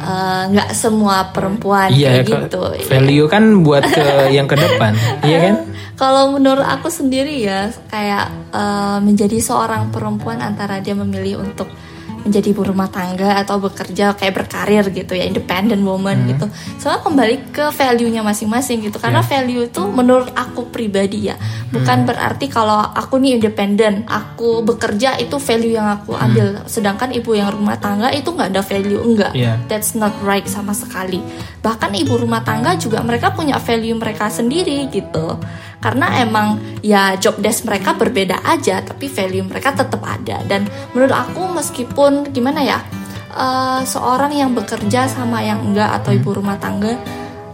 eh, 0.00 0.42
nggak 0.48 0.72
semua 0.72 1.28
perempuan 1.28 1.92
Iya, 1.92 2.24
kayak 2.24 2.48
gitu. 2.48 2.60
value 2.88 3.28
kan 3.28 3.60
buat 3.60 3.84
ke 3.84 4.04
yang 4.36 4.48
ke 4.48 4.56
depan, 4.56 4.96
iya 5.20 5.38
kan? 5.44 5.54
Kalau 6.00 6.32
menurut 6.32 6.64
aku 6.64 6.88
sendiri 6.88 7.44
ya 7.44 7.68
kayak 7.92 8.32
eh, 8.56 8.98
menjadi 9.04 9.36
seorang 9.36 9.92
perempuan 9.92 10.40
antara 10.40 10.80
dia 10.80 10.96
memilih 10.96 11.44
untuk 11.44 11.68
menjadi 12.20 12.52
ibu 12.52 12.62
rumah 12.68 12.88
tangga 12.92 13.40
atau 13.40 13.56
bekerja 13.56 14.12
kayak 14.12 14.44
berkarir 14.44 14.84
gitu 14.92 15.16
ya 15.16 15.24
independent 15.24 15.80
woman 15.80 16.28
gitu. 16.28 16.46
Soalnya 16.76 17.00
kembali 17.00 17.36
ke 17.52 17.64
value-nya 17.72 18.20
masing-masing 18.20 18.84
gitu. 18.84 19.00
Karena 19.00 19.20
Yeah. 19.24 19.28
value 19.40 19.62
itu 19.68 19.82
menurut 19.88 20.28
aku 20.36 20.68
pribadi 20.68 21.32
ya 21.32 21.36
bukan 21.70 22.02
berarti 22.04 22.50
kalau 22.50 22.82
aku 22.82 23.22
nih 23.22 23.38
independent 23.38 24.04
aku 24.10 24.62
bekerja 24.66 25.16
itu 25.22 25.38
value 25.38 25.78
yang 25.78 25.86
aku 25.86 26.18
ambil. 26.18 26.66
Sedangkan 26.66 27.14
ibu 27.14 27.34
yang 27.38 27.54
rumah 27.54 27.78
tangga 27.78 28.10
itu 28.10 28.30
nggak 28.30 28.50
ada 28.52 28.62
value 28.62 29.00
enggak 29.00 29.32
Yeah. 29.40 29.56
that's 29.70 29.94
not 29.94 30.12
right 30.26 30.44
sama 30.44 30.74
sekali. 30.74 31.22
Bahkan 31.62 31.94
ibu 31.94 32.18
rumah 32.18 32.42
tangga 32.42 32.74
juga 32.74 32.98
mereka 33.00 33.30
punya 33.30 33.56
value 33.62 33.94
mereka 33.94 34.26
sendiri 34.26 34.90
gitu. 34.90 35.38
Karena 35.80 36.20
emang 36.20 36.60
ya 36.84 37.16
job 37.16 37.38
desk 37.40 37.64
mereka 37.64 37.94
berbeda 37.96 38.42
aja 38.44 38.82
tapi 38.82 39.06
value 39.06 39.46
mereka 39.46 39.72
tetap 39.72 40.02
ada. 40.02 40.42
Dan 40.44 40.66
menurut 40.92 41.14
aku 41.14 41.46
meskipun 41.54 42.34
gimana 42.34 42.60
ya 42.60 42.78
eh, 43.32 43.80
seorang 43.86 44.34
yang 44.34 44.50
bekerja 44.52 45.06
sama 45.06 45.40
yang 45.40 45.62
enggak 45.62 46.02
atau 46.02 46.10
ibu 46.10 46.34
rumah 46.34 46.58
tangga 46.58 46.98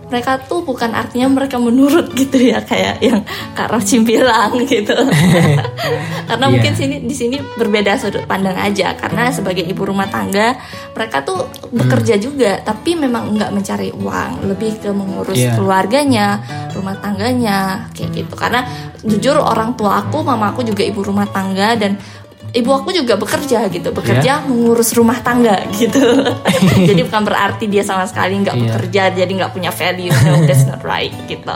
mereka 0.06 0.38
tuh 0.38 0.62
bukan 0.62 0.94
artinya 0.94 1.26
mereka 1.26 1.58
menurut 1.58 2.14
gitu 2.14 2.38
ya 2.38 2.62
kayak 2.62 3.02
yang 3.02 3.26
Kak 3.52 3.74
Rochim 3.74 4.06
bilang 4.06 4.54
gitu 4.62 4.94
karena 6.28 6.46
Iya. 6.46 6.52
mungkin 6.52 6.72
sini 6.74 6.96
di 7.02 7.10
sini 7.10 7.36
berbeda 7.58 7.98
sudut 7.98 8.22
pandang 8.24 8.54
aja 8.54 8.94
karena 8.94 9.30
sebagai 9.30 9.62
ibu 9.62 9.82
rumah 9.82 10.06
tangga 10.06 10.54
mereka 10.94 11.22
tuh 11.22 11.46
bekerja 11.70 12.16
juga 12.16 12.62
tapi 12.62 12.94
memang 12.94 13.34
nggak 13.34 13.50
mencari 13.50 13.90
uang 13.90 14.46
lebih 14.46 14.78
ke 14.78 14.90
mengurus 14.90 15.34
Iya. 15.36 15.58
keluarganya 15.58 16.38
rumah 16.70 16.94
tangganya 16.98 17.90
kayak 17.90 18.10
gitu 18.14 18.34
karena 18.38 18.62
jujur 19.02 19.34
orang 19.36 19.74
tua 19.74 20.02
aku 20.02 20.22
mama 20.22 20.54
aku 20.54 20.62
juga 20.62 20.82
ibu 20.82 21.02
rumah 21.02 21.26
tangga 21.26 21.74
dan 21.74 21.98
ibu 22.56 22.70
aku 22.72 22.88
juga 22.90 23.14
bekerja 23.14 23.68
gitu 23.68 23.92
bekerja 23.92 24.40
Iya. 24.40 24.48
mengurus 24.48 24.90
rumah 24.92 25.20
tangga 25.20 25.60
gitu 25.76 26.00
jadi 26.88 27.00
bukan 27.04 27.22
berarti 27.22 27.68
dia 27.68 27.84
sama 27.84 28.08
sekali 28.08 28.40
nggak 28.40 28.56
Iya. 28.56 28.62
bekerja 28.64 29.02
jadi 29.14 29.28
nggak 29.30 29.52
punya 29.52 29.68
value 29.70 30.10
no 30.24 30.40
that's 30.42 30.64
not 30.64 30.80
right 30.80 31.12
gitu 31.28 31.52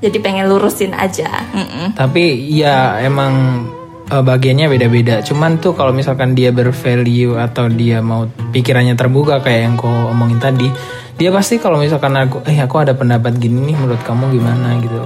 jadi 0.00 0.16
pengen 0.20 0.48
lurusin 0.48 0.92
aja 0.92 1.28
Mm-mm. 1.50 1.92
Tapi 1.94 2.24
ya 2.50 3.00
emang 3.00 3.64
eh, 4.04 4.20
bagiannya 4.20 4.68
beda-beda. 4.68 5.24
Cuman 5.24 5.56
tuh 5.56 5.72
kalau 5.72 5.96
misalkan 5.96 6.36
dia 6.36 6.52
bervalue 6.52 7.40
atau 7.40 7.72
dia 7.72 8.04
mau 8.04 8.28
pikirannya 8.28 8.92
terbuka 8.94 9.40
kayak 9.40 9.60
yang 9.64 9.74
kau 9.76 9.88
omongin 10.12 10.36
tadi, 10.36 10.68
dia 11.16 11.32
pasti 11.32 11.56
kalau 11.56 11.80
misalkan 11.80 12.12
aku, 12.14 12.44
eh 12.44 12.58
aku 12.60 12.76
ada 12.76 12.92
pendapat 12.92 13.32
gini 13.36 13.72
nih, 13.72 13.76
menurut 13.80 14.02
kamu 14.04 14.28
gimana 14.30 14.76
gitu. 14.76 15.00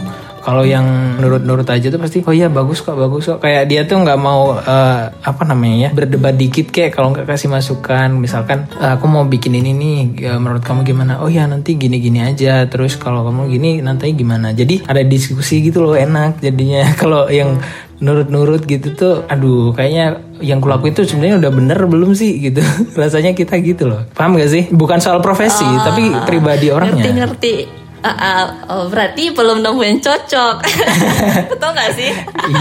Kalau 0.48 0.64
yang 0.64 1.20
nurut-nurut 1.20 1.68
aja 1.68 1.92
tuh 1.92 2.00
pasti, 2.00 2.24
oh 2.24 2.32
iya 2.32 2.48
bagus 2.48 2.80
kok, 2.80 2.96
bagus 2.96 3.28
kok. 3.28 3.44
Kayak 3.44 3.68
dia 3.68 3.84
tuh 3.84 4.00
nggak 4.00 4.16
mau 4.16 4.56
eh, 4.56 5.02
apa 5.12 5.42
namanya 5.44 5.76
ya 5.76 5.90
berdebat 5.92 6.40
dikit 6.40 6.72
kayak 6.72 6.96
kalau 6.96 7.12
nggak 7.12 7.28
kasih 7.28 7.52
masukan. 7.52 8.16
Misalkan 8.16 8.64
"Eh, 8.80 8.96
aku 8.96 9.04
mau 9.12 9.28
bikin 9.28 9.52
ini 9.60 9.76
nih, 9.76 9.96
eh, 10.24 10.40
menurut 10.40 10.64
kamu 10.64 10.88
gimana? 10.88 11.20
Oh 11.20 11.28
ya 11.28 11.44
nanti 11.44 11.76
gini-gini 11.76 12.24
aja. 12.24 12.64
Terus 12.64 12.96
kalau 12.96 13.28
kamu 13.28 13.52
gini 13.52 13.84
nanti 13.84 14.08
gimana? 14.16 14.56
Jadi 14.56 14.88
ada 14.88 15.04
diskusi 15.04 15.60
gitu 15.60 15.84
loh 15.84 15.92
enak 15.92 16.40
jadinya. 16.40 16.88
Kalau 17.00 17.28
yang 17.28 17.60
nurut-nurut 18.00 18.64
gitu 18.64 18.96
tuh, 18.96 19.14
aduh 19.28 19.76
kayaknya 19.76 20.22
yang 20.40 20.64
kulakuin 20.64 20.96
tuh 20.96 21.04
sebenarnya 21.04 21.44
udah 21.44 21.52
bener 21.52 21.78
belum 21.84 22.16
sih 22.16 22.40
gitu. 22.40 22.64
Rasanya 23.00 23.36
kita 23.36 23.60
gitu 23.60 23.84
loh. 23.84 24.08
Paham 24.16 24.40
gak 24.40 24.48
sih? 24.48 24.64
Bukan 24.72 24.96
soal 24.96 25.20
profesi, 25.20 25.68
tapi 25.84 26.08
pribadi 26.24 26.72
orangnya. 26.72 27.04
ngerti-ngerti 27.04 27.54
Ah, 27.98 28.10
ah, 28.12 28.42
oh, 28.68 28.84
berarti 28.86 29.30
belum 29.30 29.58
nemu 29.58 29.80
yang 29.80 29.98
cocok 29.98 30.56
betul 31.50 31.68
nggak 31.68 31.90
sih 31.92 32.10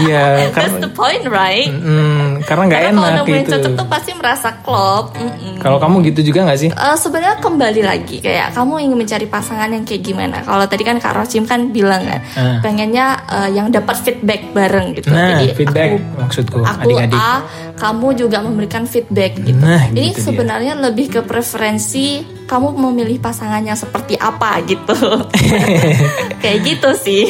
Iya, 0.00 0.50
that's 0.50 0.74
kan 0.74 0.80
the 0.80 0.90
point 0.90 1.22
right 1.24 1.70
Mm, 1.70 2.42
karena 2.42 2.62
nggak 2.66 2.80
karena 2.80 2.90
kalau 2.92 3.06
enak 3.06 3.16
nemu 3.16 3.28
yang 3.28 3.44
gitu. 3.44 3.52
cocok 3.54 3.72
tuh 3.72 3.86
pasti 3.86 4.10
merasa 4.12 4.48
klop 4.58 5.06
Mm-mm. 5.14 5.56
Kalau 5.58 5.76
kamu 5.76 5.96
gitu 6.06 6.20
juga 6.24 6.42
nggak 6.44 6.58
sih? 6.58 6.70
Eh, 6.70 6.96
sebenarnya 6.96 7.38
kembali 7.38 7.82
lagi 7.82 8.16
kayak 8.18 8.50
kamu 8.52 8.74
ingin 8.80 8.96
mencari 8.96 9.26
pasangan 9.26 9.68
yang 9.68 9.82
kayak 9.82 10.02
gimana 10.02 10.36
kalau 10.40 10.64
tadi 10.64 10.82
kan 10.82 10.96
Kak 10.96 11.14
Rosim 11.14 11.44
kan 11.44 11.70
bilang 11.70 12.02
kan 12.02 12.20
Ah. 12.32 12.58
pengennya 12.60 13.06
eh, 13.26 13.50
yang 13.52 13.68
dapat 13.68 13.94
feedback 13.96 14.50
bareng 14.50 14.92
gitu 14.92 15.08
Nah, 15.08 15.36
jadi 15.36 15.46
feedback 15.52 15.88
aku 15.92 15.98
maksudku 16.18 16.58
aku 16.60 16.80
adik-adik. 16.84 17.14
A, 17.16 17.34
kamu 17.76 18.08
juga 18.16 18.38
memberikan 18.40 18.84
feedback 18.84 19.34
gitu. 19.36 19.54
Nah, 19.56 19.86
Ini 19.88 19.94
gitu 20.08 20.14
dia. 20.14 20.24
sebenarnya 20.24 20.74
lebih 20.76 21.06
ke 21.08 21.20
preferensi 21.22 22.37
kamu 22.48 22.80
memilih 22.80 23.20
pasangan 23.20 23.60
yang 23.60 23.76
seperti 23.76 24.16
apa 24.16 24.56
gitu. 24.64 24.96
Kayak 26.42 26.58
gitu 26.64 26.90
sih. 26.96 27.28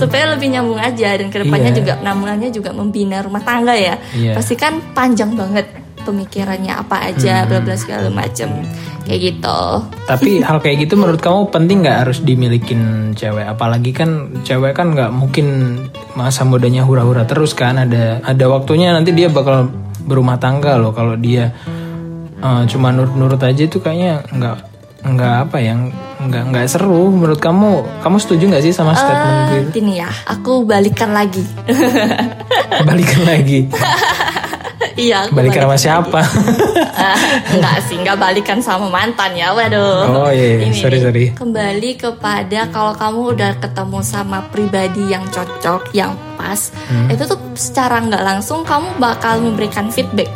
Supaya 0.00 0.32
lebih 0.32 0.48
nyambung 0.48 0.80
aja 0.80 1.12
dan 1.12 1.28
ke 1.28 1.44
depannya 1.44 1.70
Iya. 1.70 1.78
juga 1.78 1.92
nambungannya 2.00 2.48
juga 2.48 2.70
membina 2.72 3.20
rumah 3.20 3.44
tangga 3.44 3.76
ya. 3.76 4.00
Iya. 4.16 4.32
Pasti 4.32 4.56
kan 4.56 4.80
panjang 4.96 5.36
banget 5.36 5.68
pemikirannya 6.04 6.72
apa 6.72 7.12
aja 7.12 7.48
bla 7.48 7.64
bla 7.64 7.76
segala 7.76 8.08
macem 8.08 8.48
kayak 9.04 9.20
gitu. 9.20 9.60
Tapi 10.08 10.40
hal 10.48 10.60
kayak 10.60 10.88
gitu 10.88 10.96
menurut 10.96 11.20
kamu 11.20 11.52
penting 11.52 11.84
nggak 11.84 12.08
harus 12.08 12.24
dimilikin 12.24 13.12
cewek? 13.12 13.44
Apalagi 13.44 13.92
kan 13.92 14.40
cewek 14.40 14.72
kan 14.72 14.96
nggak 14.96 15.12
mungkin 15.12 15.76
masa 16.16 16.48
mudanya 16.48 16.80
hura-hura 16.80 17.28
terus 17.28 17.52
kan. 17.52 17.76
Ada 17.76 18.24
ada 18.24 18.44
waktunya 18.48 18.96
nanti 18.96 19.12
dia 19.12 19.28
bakal 19.28 19.68
berumah 20.04 20.40
tangga 20.40 20.80
loh. 20.80 20.96
Kalau 20.96 21.16
dia 21.16 21.52
eh, 22.44 22.62
cuma 22.66 22.88
nurut-nurut 22.90 23.40
aja 23.40 23.62
itu 23.62 23.78
kayaknya 23.78 24.20
nggak 24.28 24.56
nggak 25.04 25.34
apa 25.42 25.56
ya 25.58 25.74
nggak 26.18 26.42
nggak 26.48 26.64
seru. 26.66 27.08
Menurut 27.08 27.36
kamu 27.36 27.70
kamu 27.98 28.16
setuju 28.18 28.44
nggak 28.46 28.62
sih 28.62 28.72
sama 28.72 28.92
statement 28.92 29.34
Eh, 29.34 29.48
gitu? 29.62 29.68
gini 29.74 29.92
ya, 29.98 30.08
aku 30.24 30.62
balikan 30.62 31.10
lagi. 31.10 31.44
Balikan 32.86 33.22
lagi. 33.22 33.60
iya, 34.96 35.24
aku 35.24 35.34
Balikan 35.34 35.62
sama 35.62 35.74
lagi. 35.74 35.84
siapa? 35.84 36.20
Ah, 36.94 37.18
enggak 37.50 37.84
sih, 37.84 37.98
enggak 37.98 38.16
balikan 38.16 38.62
sama 38.62 38.86
mantan 38.86 39.34
ya. 39.34 39.50
Waduh. 39.50 40.24
Oh, 40.24 40.30
iya, 40.30 40.56
iya. 40.56 40.58
Ini 40.64 40.78
Sorry, 40.78 40.98
sorry. 41.02 41.24
Kembali 41.34 41.90
kepada 41.98 42.70
kalau 42.70 42.94
kamu 42.94 43.20
udah 43.34 43.52
ketemu 43.58 43.98
sama 44.00 44.38
pribadi 44.46 45.02
yang 45.04 45.26
cocok, 45.26 45.90
yang 45.90 46.14
pas, 46.38 46.70
Hmm. 46.86 47.10
itu 47.10 47.26
tuh 47.26 47.36
secara 47.52 47.98
nggak 48.00 48.22
langsung 48.22 48.62
kamu 48.62 48.96
bakal 48.96 49.36
memberikan 49.38 49.90
feedback 49.90 50.30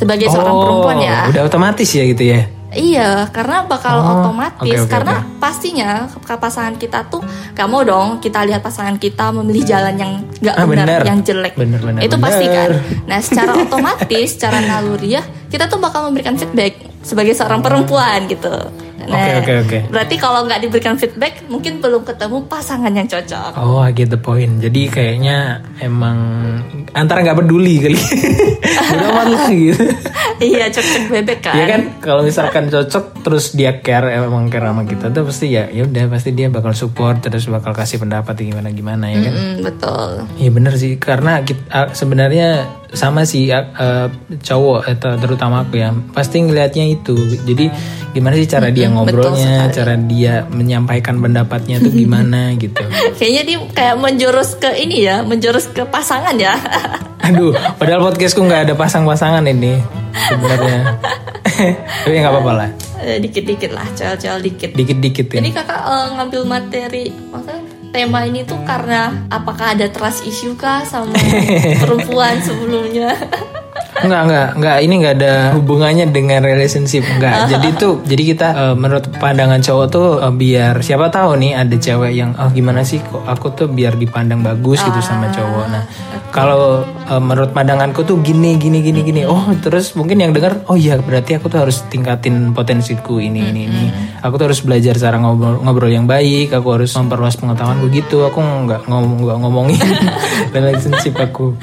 sebagai 0.00 0.26
seorang 0.26 0.50
Oh, 0.50 0.62
perempuan 0.64 0.96
ya. 0.98 1.18
Udah 1.28 1.42
otomatis 1.44 1.88
ya 1.90 2.04
gitu 2.06 2.24
ya. 2.24 2.40
Iya, 2.70 3.26
karena 3.34 3.66
bakal 3.66 3.98
Oh, 3.98 4.22
otomatis 4.22 4.62
oke, 4.78 4.86
oke, 4.86 4.92
karena 4.94 5.26
pastinya 5.36 5.90
ke 6.06 6.34
pasangan 6.38 6.78
kita 6.78 7.02
tuh 7.10 7.18
gak 7.50 7.66
mau 7.66 7.82
dong 7.82 8.22
kita 8.22 8.46
lihat 8.46 8.62
pasangan 8.62 8.94
kita 8.94 9.34
memilih 9.34 9.66
jalan 9.66 9.98
yang 9.98 10.12
nggak 10.38 10.54
Ah, 10.54 10.64
benar, 10.64 10.86
benar. 10.86 11.00
yang 11.02 11.18
jelek. 11.20 11.58
Benar, 11.58 11.82
benar, 11.82 12.00
Itu 12.00 12.14
pasti 12.16 12.46
kan. 12.46 12.70
Nah, 13.04 13.18
secara 13.18 13.58
otomatis, 13.66 14.28
secara 14.30 14.62
naluriah 14.62 15.26
kita 15.50 15.66
tuh 15.66 15.82
bakal 15.82 16.06
memberikan 16.06 16.38
feedback 16.38 16.78
sebagai 17.02 17.34
seorang 17.34 17.58
perempuan 17.58 18.30
gitu. 18.30 18.54
Nah, 19.10 19.18
Oke, 19.18 19.32
oke, 19.42 19.52
oke. 19.66 19.78
Berarti 19.90 20.14
kalau 20.22 20.46
nggak 20.46 20.60
diberikan 20.62 20.94
feedback, 20.94 21.42
mungkin 21.50 21.82
belum 21.82 22.06
ketemu 22.06 22.46
pasangan 22.46 22.94
yang 22.94 23.10
cocok. 23.10 23.58
Oh, 23.58 23.82
I 23.82 23.90
get 23.90 24.06
the 24.06 24.20
point. 24.22 24.62
Jadi 24.62 24.86
kayaknya 24.86 25.66
emang 25.82 26.18
antara 26.94 27.26
nggak 27.26 27.42
peduli 27.42 27.82
kali. 27.82 27.98
Udah 28.94 29.10
lah 29.10 29.50
gitu. 29.50 29.84
iya, 30.54 30.70
cocok 30.70 31.02
bebek 31.10 31.38
kan. 31.42 31.54
Ya 31.58 31.64
kan 31.66 31.80
kalau 31.98 32.22
misalkan 32.22 32.70
cocok 32.70 33.26
terus 33.26 33.54
dia 33.54 33.82
care 33.82 34.14
emang 34.14 34.46
care 34.46 34.70
sama 34.70 34.86
kita 34.86 35.10
tuh 35.10 35.26
pasti 35.26 35.52
ya 35.52 35.66
ya 35.70 35.86
udah 35.86 36.10
pasti 36.10 36.30
dia 36.34 36.48
bakal 36.48 36.72
support 36.74 37.22
terus 37.22 37.46
bakal 37.50 37.74
kasih 37.74 37.98
pendapat 38.02 38.34
gimana 38.38 38.70
gimana 38.70 39.10
ya 39.10 39.30
kan. 39.30 39.34
Mm, 39.34 39.54
betul. 39.66 40.10
Iya 40.38 40.50
bener 40.54 40.74
sih 40.78 40.96
karena 40.96 41.42
kita, 41.42 41.94
sebenarnya 41.94 42.48
sama 42.90 43.22
sih 43.22 43.46
uh, 43.54 44.10
cowok 44.42 44.90
atau 44.98 45.14
terutama 45.14 45.62
aku 45.62 45.78
ya 45.78 45.94
pasti 46.14 46.42
ngelihatnya 46.42 46.90
itu. 46.90 47.14
Jadi 47.46 47.70
gimana 48.10 48.34
sih 48.34 48.50
cara 48.50 48.74
dia 48.74 48.90
Mm-mm, 48.90 48.98
betul 48.98 48.99
ngobrolnya, 49.02 49.68
cara 49.70 49.94
dia 49.96 50.34
menyampaikan 50.46 51.16
pendapatnya 51.16 51.78
tuh 51.78 51.90
gimana 51.90 52.52
gitu. 52.62 52.80
Kayaknya 53.16 53.42
dia 53.44 53.58
kayak 53.70 53.96
menjurus 53.96 54.54
ke 54.54 54.70
ini 54.76 55.04
ya, 55.04 55.22
menjurus 55.22 55.66
ke 55.66 55.82
pasangan 55.84 56.36
ya. 56.36 56.54
Aduh, 57.26 57.52
padahal 57.76 58.00
podcastku 58.02 58.40
nggak 58.40 58.68
ada 58.68 58.74
pasang-pasangan 58.74 59.44
ini 59.44 59.76
sebenarnya. 60.26 60.96
Tapi 62.04 62.14
nggak 62.14 62.32
apa-apa 62.32 62.52
lah, 62.54 62.70
Eh, 63.00 63.16
Dikit-dikit 63.16 63.72
lah, 63.72 63.84
cel-cel 63.92 64.40
dikit. 64.40 64.72
dikit-dikit 64.72 65.26
ya. 65.28 65.40
Jadi 65.40 65.50
kakak 65.50 65.80
eh, 65.82 66.06
ngambil 66.14 66.42
materi, 66.44 67.04
maksudnya 67.28 67.60
tema 67.90 68.22
ini 68.22 68.44
tuh 68.44 68.60
karena 68.62 69.26
apakah 69.28 69.74
ada 69.74 69.90
trust 69.90 70.22
issue 70.22 70.54
kah 70.54 70.80
sama 70.82 71.10
perempuan 71.76 72.38
sebelumnya? 72.40 73.12
Enggak, 74.00 74.22
enggak, 74.26 74.48
enggak. 74.56 74.76
Ini 74.80 74.94
enggak 74.96 75.14
ada 75.20 75.34
hubungannya 75.56 76.06
dengan 76.08 76.40
relationship, 76.42 77.04
enggak. 77.04 77.34
jadi 77.52 77.68
tuh, 77.76 78.00
jadi 78.04 78.22
kita 78.34 78.48
eh, 78.52 78.74
menurut 78.76 79.04
pandangan 79.20 79.60
cowok 79.60 79.86
tuh 79.90 80.08
eh, 80.20 80.32
biar 80.32 80.80
siapa 80.80 81.12
tahu 81.12 81.36
nih 81.40 81.52
ada 81.56 81.76
cewek 81.76 82.12
yang 82.16 82.30
oh 82.36 82.48
gimana 82.52 82.80
sih 82.86 83.00
kok 83.00 83.24
aku 83.26 83.52
tuh 83.52 83.68
biar 83.68 83.96
dipandang 83.96 84.40
bagus 84.40 84.80
gitu 84.80 85.00
sama 85.04 85.28
cowok. 85.32 85.66
Nah, 85.68 85.82
kalau 86.32 86.84
eh, 86.84 87.22
menurut 87.22 87.50
pandanganku 87.52 88.06
tuh 88.06 88.18
gini, 88.24 88.56
gini, 88.56 88.80
gini, 88.80 89.00
gini. 89.04 89.22
Oh, 89.28 89.50
terus 89.60 89.92
mungkin 89.98 90.22
yang 90.22 90.32
dengar, 90.32 90.64
oh 90.70 90.78
iya 90.78 90.96
berarti 91.00 91.36
aku 91.36 91.52
tuh 91.52 91.66
harus 91.68 91.84
tingkatin 91.92 92.56
potensiku 92.56 93.20
ini, 93.20 93.52
ini, 93.52 93.60
ini. 93.68 93.86
Aku 94.20 94.36
tuh 94.36 94.52
harus 94.52 94.60
belajar 94.64 94.96
cara 94.96 95.16
ngobrol, 95.16 95.60
ngobrol 95.64 95.90
yang 95.92 96.04
baik. 96.04 96.52
Aku 96.52 96.76
harus 96.76 96.92
memperluas 96.96 97.36
pengetahuanku 97.36 97.88
gitu. 97.92 98.24
Aku 98.28 98.38
nggak 98.40 98.88
ngomong, 98.88 99.18
nggak 99.24 99.38
ngomongin 99.40 99.80
relationship 100.56 101.14
aku. 101.16 101.56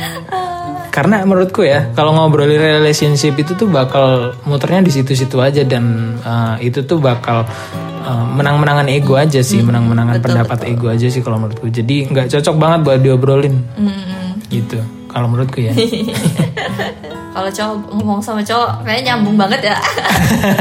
Karena 0.98 1.22
menurutku 1.22 1.62
ya 1.62 1.94
kalau 1.94 2.10
ngobrolin 2.18 2.58
relationship 2.58 3.38
itu 3.38 3.54
tuh 3.54 3.70
bakal 3.70 4.34
muternya 4.50 4.82
di 4.82 4.90
situ-situ 4.90 5.38
aja 5.38 5.62
dan 5.62 6.18
uh, 6.26 6.58
itu 6.58 6.82
tuh 6.90 6.98
bakal 6.98 7.46
uh, 8.02 8.26
menang-menangan 8.34 8.90
ego 8.90 9.14
aja 9.14 9.46
sih 9.46 9.62
menang-menangan 9.62 10.18
pendapat 10.26 10.66
ego 10.66 10.90
aja 10.90 11.06
sih 11.06 11.22
kalau 11.22 11.38
menurutku. 11.38 11.70
Jadi 11.70 12.10
nggak 12.10 12.34
cocok 12.34 12.56
banget 12.58 12.80
buat 12.82 13.00
diobrolin. 13.06 13.56
Mm-mm. 13.78 14.42
gitu 14.50 14.82
kalau 15.12 15.28
menurutku 15.30 15.60
ya 15.60 15.74
Kalau 17.38 17.54
cowok 17.54 17.76
ngomong 17.94 18.20
sama 18.26 18.42
cowok 18.42 18.82
kayaknya 18.82 19.14
nyambung 19.14 19.38
banget 19.38 19.70
ya. 19.70 19.78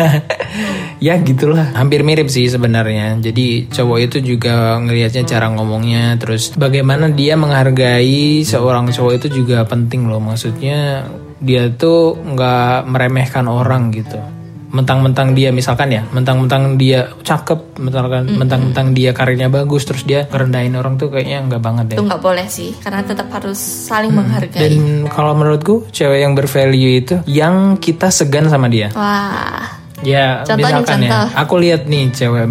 ya 1.08 1.14
gitulah. 1.24 1.72
Hampir 1.72 2.04
mirip 2.04 2.28
sih 2.28 2.44
sebenarnya. 2.52 3.16
Jadi 3.16 3.72
cowok 3.72 3.98
itu 4.04 4.36
juga 4.36 4.76
ngelihatnya 4.84 5.24
cara 5.24 5.48
ngomongnya. 5.56 6.20
Terus 6.20 6.52
bagaimana 6.52 7.08
dia 7.08 7.32
menghargai 7.40 8.44
seorang 8.44 8.92
cowok 8.92 9.24
itu 9.24 9.40
juga 9.40 9.64
penting 9.64 10.04
loh. 10.04 10.20
Maksudnya 10.20 11.08
dia 11.40 11.72
tuh 11.72 12.12
nggak 12.12 12.92
meremehkan 12.92 13.48
orang 13.48 13.88
gitu 13.96 14.35
mentang-mentang 14.66 15.32
dia 15.32 15.54
misalkan 15.54 15.94
ya 15.94 16.02
mentang-mentang 16.10 16.74
dia 16.74 17.06
cakep 17.22 17.78
mentang-mentang 17.78 18.24
mentang-mentang 18.34 18.86
dia 18.92 19.10
karirnya 19.10 19.46
bagus 19.46 19.86
terus 19.86 20.02
dia 20.02 20.26
ngerendahin 20.26 20.74
orang 20.74 20.98
tuh 20.98 21.08
kayaknya 21.08 21.46
nggak 21.46 21.62
banget 21.62 21.84
deh 21.92 21.96
Itu 21.96 22.04
nggak 22.04 22.22
boleh 22.22 22.46
sih, 22.46 22.74
karena 22.82 23.00
tetap 23.02 23.30
harus 23.30 23.56
saling 23.58 24.10
menghargai. 24.10 24.58
dan 24.58 24.74
kalau 25.06 25.32
menurutku 25.32 25.86
cewek 25.90 26.18
yang 26.20 26.34
bervalue 26.34 26.98
itu 26.98 27.14
yang 27.24 27.78
kita 27.78 28.10
segan 28.10 28.50
sama 28.50 28.66
dia 28.66 28.90
Wah, 28.92 29.78
Ya, 30.04 30.44
Contoh 30.44 30.60
nih, 30.60 30.64
misalkan 30.68 30.98
ya, 31.00 31.08
contoh. 31.08 31.26
aku 31.40 31.54
lihat 31.56 31.82
nih 31.88 32.04
cewek 32.12 32.46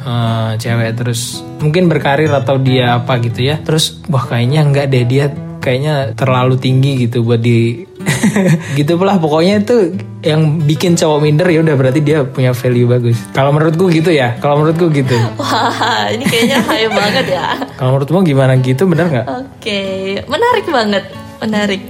eh, 0.00 0.50
cewek 0.56 0.90
terus 0.96 1.20
mungkin 1.60 1.92
berkarir 1.92 2.32
atau 2.32 2.56
dia 2.56 2.96
apa 2.96 3.20
gitu 3.20 3.52
ya. 3.52 3.60
Terus 3.60 4.00
wah 4.08 4.24
kayaknya 4.24 4.64
enggak 4.64 4.86
deh 4.88 5.04
dia 5.04 5.28
kayaknya 5.60 6.16
terlalu 6.16 6.56
tinggi 6.56 7.04
gitu 7.04 7.20
buat 7.20 7.42
di 7.42 7.84
gitu 8.78 8.96
pula 8.98 9.18
pokoknya 9.18 9.62
itu 9.62 9.96
yang 10.22 10.62
bikin 10.62 10.94
cowok 10.98 11.18
minder 11.22 11.46
ya 11.46 11.62
udah 11.62 11.74
berarti 11.74 12.00
dia 12.02 12.22
punya 12.26 12.50
value 12.54 12.88
bagus. 12.88 13.18
Kalau 13.30 13.50
menurutku 13.54 13.90
gitu 13.90 14.10
ya. 14.10 14.38
Kalau 14.38 14.62
menurutku 14.62 14.90
gitu. 14.90 15.14
wah, 15.40 16.10
ini 16.10 16.24
kayaknya 16.26 16.58
hayo 16.66 16.88
banget 16.90 17.26
ya. 17.30 17.46
Kalau 17.78 17.98
menurutmu 17.98 18.18
gimana 18.26 18.52
gitu 18.58 18.86
benar 18.86 19.06
nggak? 19.10 19.26
Oke, 19.26 19.80
menarik 20.26 20.66
banget, 20.66 21.04
menarik. 21.42 21.82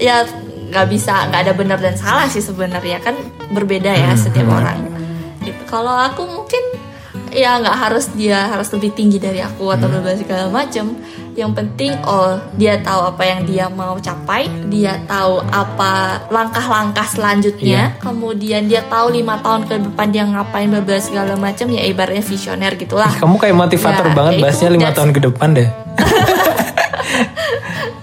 Ya 0.00 0.24
nggak 0.70 0.86
bisa, 0.86 1.26
nggak 1.28 1.40
ada 1.50 1.54
benar 1.54 1.78
dan 1.82 1.98
salah 1.98 2.30
sih 2.30 2.42
sebenarnya 2.42 3.02
kan 3.02 3.18
berbeda 3.50 3.90
ya 3.90 4.14
setiap 4.14 4.46
orang. 4.46 4.86
Gitu. 5.42 5.60
Kalau 5.66 5.92
aku 5.92 6.22
mungkin 6.26 6.89
ya 7.30 7.58
nggak 7.58 7.76
harus 7.76 8.10
dia 8.12 8.46
harus 8.46 8.68
lebih 8.70 8.90
tinggi 8.92 9.16
dari 9.16 9.40
aku 9.40 9.70
atau 9.70 9.86
berbagai 9.86 10.26
segala 10.26 10.50
macam. 10.50 10.94
Yang 11.30 11.52
penting 11.62 11.94
oh 12.04 12.36
dia 12.58 12.82
tahu 12.82 13.00
apa 13.06 13.22
yang 13.22 13.46
dia 13.46 13.70
mau 13.70 13.94
capai, 13.96 14.50
dia 14.66 14.98
tahu 15.06 15.40
apa 15.48 16.26
langkah-langkah 16.28 17.06
selanjutnya, 17.06 17.96
kemudian 18.02 18.66
dia 18.66 18.82
tahu 18.84 19.14
lima 19.14 19.38
tahun 19.40 19.64
ke 19.64 19.74
depan 19.88 20.06
dia 20.10 20.26
ngapain 20.26 20.68
berbagai 20.68 21.08
segala 21.08 21.38
macam 21.38 21.70
ya 21.70 21.86
ibaratnya 21.86 22.20
visioner 22.20 22.74
gitulah. 22.74 23.14
Kamu 23.16 23.38
kayak 23.38 23.56
motivator 23.56 24.10
Ya, 24.10 24.12
banget 24.12 24.32
ya 24.36 24.42
bahasnya 24.42 24.68
lima 24.74 24.90
that's- 24.90 24.98
tahun 24.98 25.10
ke 25.14 25.20
depan 25.30 25.48
deh. 25.54 25.68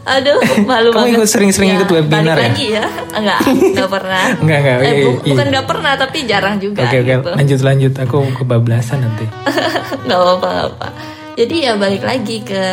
Aduh, 0.07 0.39
malu 0.63 0.89
Kamu 0.89 1.03
banget. 1.03 1.17
ikut 1.17 1.27
sering-sering 1.27 1.69
ikut 1.75 1.89
webinar 1.89 2.23
balik 2.23 2.39
ya? 2.39 2.47
lagi 2.47 2.65
ya? 2.71 2.85
Enggak, 3.11 3.39
enggak 3.45 3.89
pernah. 3.91 4.23
Enggak, 4.41 4.57
enggak, 4.57 4.77
Eh, 4.77 4.87
iya, 4.87 4.93
bu- 5.03 5.19
iya. 5.19 5.29
bukan 5.29 5.45
enggak 5.45 5.65
pernah, 5.67 5.91
tapi 5.93 6.17
jarang 6.23 6.55
juga 6.57 6.81
Oke 6.81 6.97
oke 6.97 7.11
gitu. 7.11 7.29
lanjut 7.33 7.59
lanjut 7.61 7.93
aku 7.97 8.17
kebablasan 8.37 8.99
nanti. 8.99 9.25
Enggak 10.03 10.19
apa-apa. 10.33 10.87
Jadi 11.35 11.55
ya 11.59 11.75
balik 11.75 12.01
lagi 12.01 12.41
ke 12.41 12.63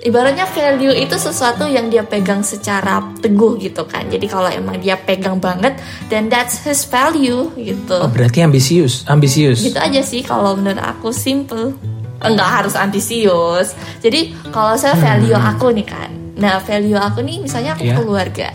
ibaratnya 0.00 0.44
value 0.46 0.92
itu 0.94 1.14
sesuatu 1.14 1.64
yang 1.64 1.86
dia 1.86 2.02
pegang 2.02 2.42
secara 2.42 3.00
teguh 3.16 3.56
gitu 3.56 3.84
kan. 3.84 4.04
Jadi 4.04 4.26
kalau 4.26 4.48
emang 4.48 4.76
dia 4.76 4.98
pegang 4.98 5.38
banget, 5.38 5.78
then 6.08 6.26
that's 6.26 6.60
his 6.60 6.84
value 6.84 7.48
gitu. 7.54 7.96
Oh 7.96 8.08
berarti 8.08 8.40
ambisius, 8.40 9.06
ambisius. 9.06 9.62
gitu 9.62 9.78
aja 9.78 10.02
sih 10.02 10.20
kalau 10.20 10.52
menurut 10.52 10.76
aku 10.78 11.08
simple 11.10 11.72
enggak 12.20 12.44
harus 12.54 12.76
ambisius 12.76 13.72
jadi 13.98 14.20
kalau 14.48 14.76
saya 14.76 14.92
value 14.94 15.32
aku 15.32 15.72
nih 15.72 15.88
kan 15.88 16.12
nah 16.40 16.56
value 16.58 16.96
aku 16.96 17.20
nih 17.20 17.44
misalnya 17.44 17.76
aku 17.76 17.84
Iya. 17.84 17.96
keluarga. 18.00 18.50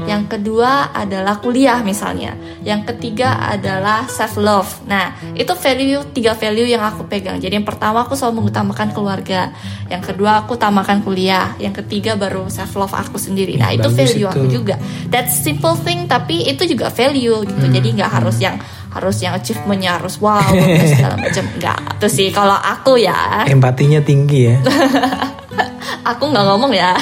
Yang 0.00 0.32
kedua 0.32 0.96
adalah 0.96 1.44
kuliah 1.44 1.84
misalnya. 1.84 2.32
Yang 2.64 2.88
ketiga 2.88 3.36
adalah 3.36 4.08
self 4.08 4.40
love 4.40 4.88
nah 4.88 5.12
itu 5.36 5.52
value 5.52 6.00
tiga 6.16 6.32
value 6.32 6.64
yang 6.64 6.80
aku 6.80 7.04
pegang. 7.04 7.36
Jadi 7.36 7.60
yang 7.60 7.68
pertama 7.68 8.08
aku 8.08 8.16
selalu 8.16 8.40
mengutamakan 8.40 8.96
keluarga. 8.96 9.52
Yang 9.92 10.02
kedua 10.08 10.40
aku 10.40 10.56
utamakan 10.56 11.04
kuliah. 11.04 11.52
Yang 11.60 11.84
ketiga 11.84 12.16
baru 12.16 12.48
self 12.48 12.80
love 12.80 12.96
aku 12.96 13.20
sendiri. 13.20 13.60
Nah 13.60 13.76
Ih, 13.76 13.76
itu 13.76 13.92
value 13.92 14.24
aku 14.24 14.48
itu. 14.48 14.64
juga. 14.64 14.80
That's 15.12 15.36
simple 15.36 15.76
thing 15.76 16.08
tapi 16.08 16.48
itu 16.48 16.64
juga 16.64 16.88
value 16.88 17.44
gitu. 17.44 17.60
Hmm. 17.60 17.68
jadi 17.68 17.88
nggak 18.00 18.10
harus 18.10 18.40
yang 18.40 18.56
harus 18.90 19.20
yang 19.20 19.36
achievementnya 19.36 20.00
harus 20.00 20.16
wow 20.16 20.40
segala 20.96 21.20
macam. 21.20 21.44
Enggak 21.44 21.76
itu 22.00 22.08
sih 22.08 22.28
kalau 22.32 22.56
aku 22.56 22.96
ya. 22.96 23.44
Empatinya 23.44 24.00
tinggi 24.00 24.48
ya. 24.48 24.56
aku 26.02 26.22
nggak 26.28 26.44
ngomong 26.46 26.72
ya 26.72 26.92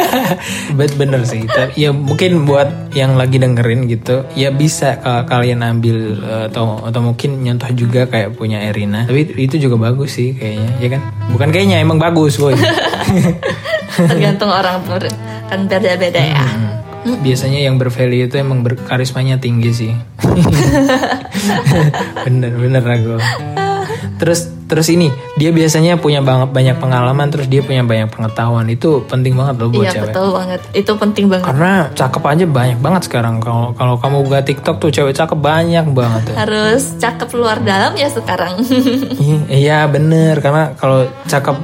Bet 0.78 0.92
bener 0.96 1.22
sih. 1.24 1.44
Tapi 1.44 1.74
Ya 1.76 1.90
mungkin 1.90 2.44
buat 2.44 2.92
yang 2.92 3.16
lagi 3.16 3.36
dengerin 3.36 3.86
gitu, 3.86 4.24
ya 4.32 4.48
bisa 4.48 4.96
ka- 5.00 5.24
kalian 5.26 5.60
ambil 5.60 6.16
eh, 6.20 6.44
atau 6.48 6.80
atau 6.80 7.00
mungkin 7.02 7.42
nyontoh 7.42 7.68
juga 7.74 8.06
kayak 8.06 8.36
punya 8.36 8.62
Erina. 8.62 9.04
Tapi 9.04 9.34
itu 9.36 9.58
juga 9.58 9.76
bagus 9.80 10.16
sih 10.16 10.32
kayaknya, 10.32 10.70
ya 10.78 10.88
kan? 10.92 11.00
Bukan 11.32 11.48
kayaknya 11.50 11.76
emang 11.80 11.98
bagus, 11.98 12.38
boy. 12.38 12.54
tergantung 13.92 14.48
orang 14.48 14.80
kan 15.48 15.68
beda-beda 15.68 16.16
ya 16.16 16.44
Hmm. 17.02 17.18
Biasanya 17.18 17.66
yang 17.66 17.82
bervalue 17.82 18.30
itu 18.30 18.38
emang 18.38 18.62
berkarismanya 18.62 19.42
tinggi 19.42 19.74
sih. 19.74 19.92
bener 22.24 22.52
bener 22.54 22.84
aku. 22.86 23.18
Terus 24.22 24.46
terus 24.70 24.86
ini 24.86 25.10
dia 25.34 25.50
biasanya 25.50 25.98
punya 25.98 26.22
banget 26.22 26.54
banyak 26.54 26.78
pengalaman 26.78 27.26
terus 27.26 27.50
dia 27.50 27.58
punya 27.58 27.82
banyak 27.82 28.06
pengetahuan 28.06 28.70
itu 28.70 29.02
penting 29.04 29.34
banget 29.34 29.58
loh 29.58 29.68
buat 29.68 29.82
iya 29.82 29.92
cewek. 29.92 30.14
betul 30.14 30.26
banget 30.30 30.60
itu 30.72 30.92
penting 30.94 31.24
banget 31.26 31.44
Karena 31.50 31.72
cakep 31.90 32.22
aja 32.22 32.44
banyak 32.46 32.78
banget 32.78 33.02
sekarang. 33.04 33.34
Kalau 33.36 33.74
kalau 33.74 33.94
kamu 33.98 34.16
buka 34.22 34.40
TikTok 34.40 34.78
tuh 34.78 34.88
cewek 34.88 35.12
cakep 35.12 35.34
banyak 35.36 35.86
banget. 35.90 36.22
ya. 36.30 36.34
harus 36.38 36.94
cakep 36.96 37.28
luar 37.34 37.58
dalam 37.60 37.92
ya 37.92 38.06
sekarang 38.06 38.62
Ih, 39.18 39.66
Iya 39.66 39.90
bener 39.90 40.38
karena 40.38 40.70
kalau 40.72 41.02
cakep 41.26 41.56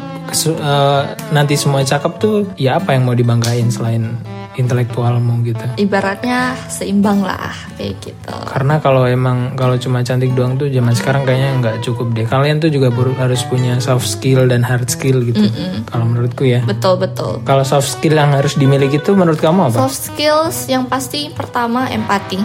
eh, 0.50 1.02
nanti 1.30 1.54
semua 1.54 1.80
cakep 1.80 2.12
tuh 2.18 2.36
ya 2.54 2.76
apa 2.76 2.92
yang 2.92 3.06
mau 3.06 3.14
dibanggain 3.14 3.70
selain 3.70 4.18
intelektualmu 4.58 5.46
gitu. 5.46 5.62
ibaratnya 5.78 6.58
seimbang 6.66 7.22
lah 7.22 7.54
kayak 7.78 7.94
gitu 8.02 8.36
Karena 8.48 8.82
kalau 8.82 9.06
emang 9.06 9.54
kalau 9.54 9.78
cuma 9.78 10.02
cantik 10.02 10.34
doang 10.34 10.58
tuh 10.58 10.66
zaman 10.66 10.90
sekarang 10.98 11.22
kayaknya 11.22 11.50
nggak 11.62 11.76
cukup 11.86 12.10
deh. 12.16 12.26
Kalian 12.26 12.58
tuh 12.58 12.74
juga 12.74 12.90
harus 12.90 13.46
punya 13.46 13.78
soft 13.78 14.08
skill 14.08 14.50
dan 14.50 14.66
hard 14.66 14.90
skill 14.90 15.22
gitu. 15.22 15.46
Kalau 15.86 16.04
menurutku 16.08 16.42
ya. 16.42 16.64
betul 16.66 16.98
betul 16.98 17.38
Kalau 17.46 17.62
soft 17.62 17.86
skill 17.86 18.18
yang 18.18 18.34
harus 18.34 18.58
dimiliki 18.58 18.98
itu 18.98 19.14
menurut 19.14 19.38
kamu 19.38 19.70
apa? 19.70 19.86
Soft 19.86 20.10
skills 20.10 20.66
yang 20.66 20.90
pasti 20.90 21.30
pertama 21.30 21.86
empati. 21.86 22.42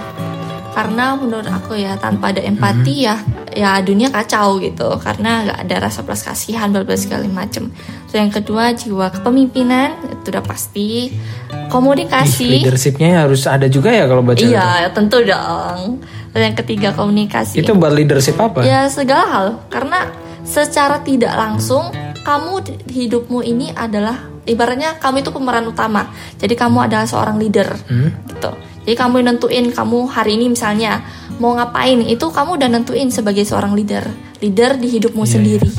Karena 0.74 1.14
menurut 1.14 1.46
aku 1.46 1.78
ya 1.78 1.94
tanpa 1.96 2.34
ada 2.34 2.42
empati 2.42 3.06
ya 3.06 3.22
ya 3.54 3.78
dunia 3.80 4.10
kacau 4.10 4.58
gitu. 4.58 4.98
Karena 4.98 5.46
nggak 5.46 5.60
ada 5.64 5.76
rasa 5.80 6.02
belas 6.02 6.26
kasihan 6.26 6.74
berbagai 6.74 7.06
segala 7.06 7.30
macem. 7.30 7.70
Terus 8.10 8.18
yang 8.18 8.34
kedua 8.34 8.74
jiwa 8.74 9.14
kepemimpinan 9.14 9.94
itu 10.10 10.34
udah 10.34 10.44
pasti. 10.44 11.08
Ih, 11.08 11.70
Komunikasi. 11.70 12.62
leadershipnya 12.62 13.26
harus 13.26 13.46
ada 13.46 13.66
juga 13.66 13.90
ya 13.90 14.06
kalau 14.06 14.22
cewek. 14.26 14.50
Iya 14.50 14.90
tentu 14.90 15.22
dong. 15.22 16.02
Terus 16.34 16.44
yang 16.44 16.58
ketiga 16.58 16.90
komunikasi. 16.94 17.62
Itu 17.62 17.74
buat 17.74 17.94
leadership 17.94 18.38
apa? 18.38 18.66
Ya 18.66 18.90
segala 18.90 19.26
hal 19.26 19.48
karena 19.70 20.10
secara 20.42 21.02
tidak 21.02 21.34
langsung 21.34 21.94
kamu 22.22 22.62
hidupmu 22.90 23.42
ini 23.42 23.70
adalah 23.72 24.16
ibaratnya 24.44 24.98
kamu 24.98 25.22
itu 25.22 25.30
pemeran 25.30 25.66
utama. 25.66 26.10
Jadi 26.38 26.54
kamu 26.54 26.90
adalah 26.90 27.06
seorang 27.06 27.38
leader 27.38 27.70
Hmm? 27.86 28.10
gitu. 28.28 28.52
Jadi 28.84 28.96
kamu 28.96 29.24
nentuin 29.24 29.66
kamu 29.72 30.12
hari 30.12 30.36
ini 30.36 30.52
misalnya 30.52 31.00
mau 31.40 31.56
ngapain 31.56 32.04
itu 32.04 32.28
kamu 32.28 32.60
udah 32.60 32.70
nentuin 32.70 33.08
sebagai 33.08 33.42
seorang 33.42 33.72
leader, 33.74 34.04
leader 34.40 34.76
di 34.76 34.88
hidupmu 34.92 35.24
sendiri. 35.24 35.72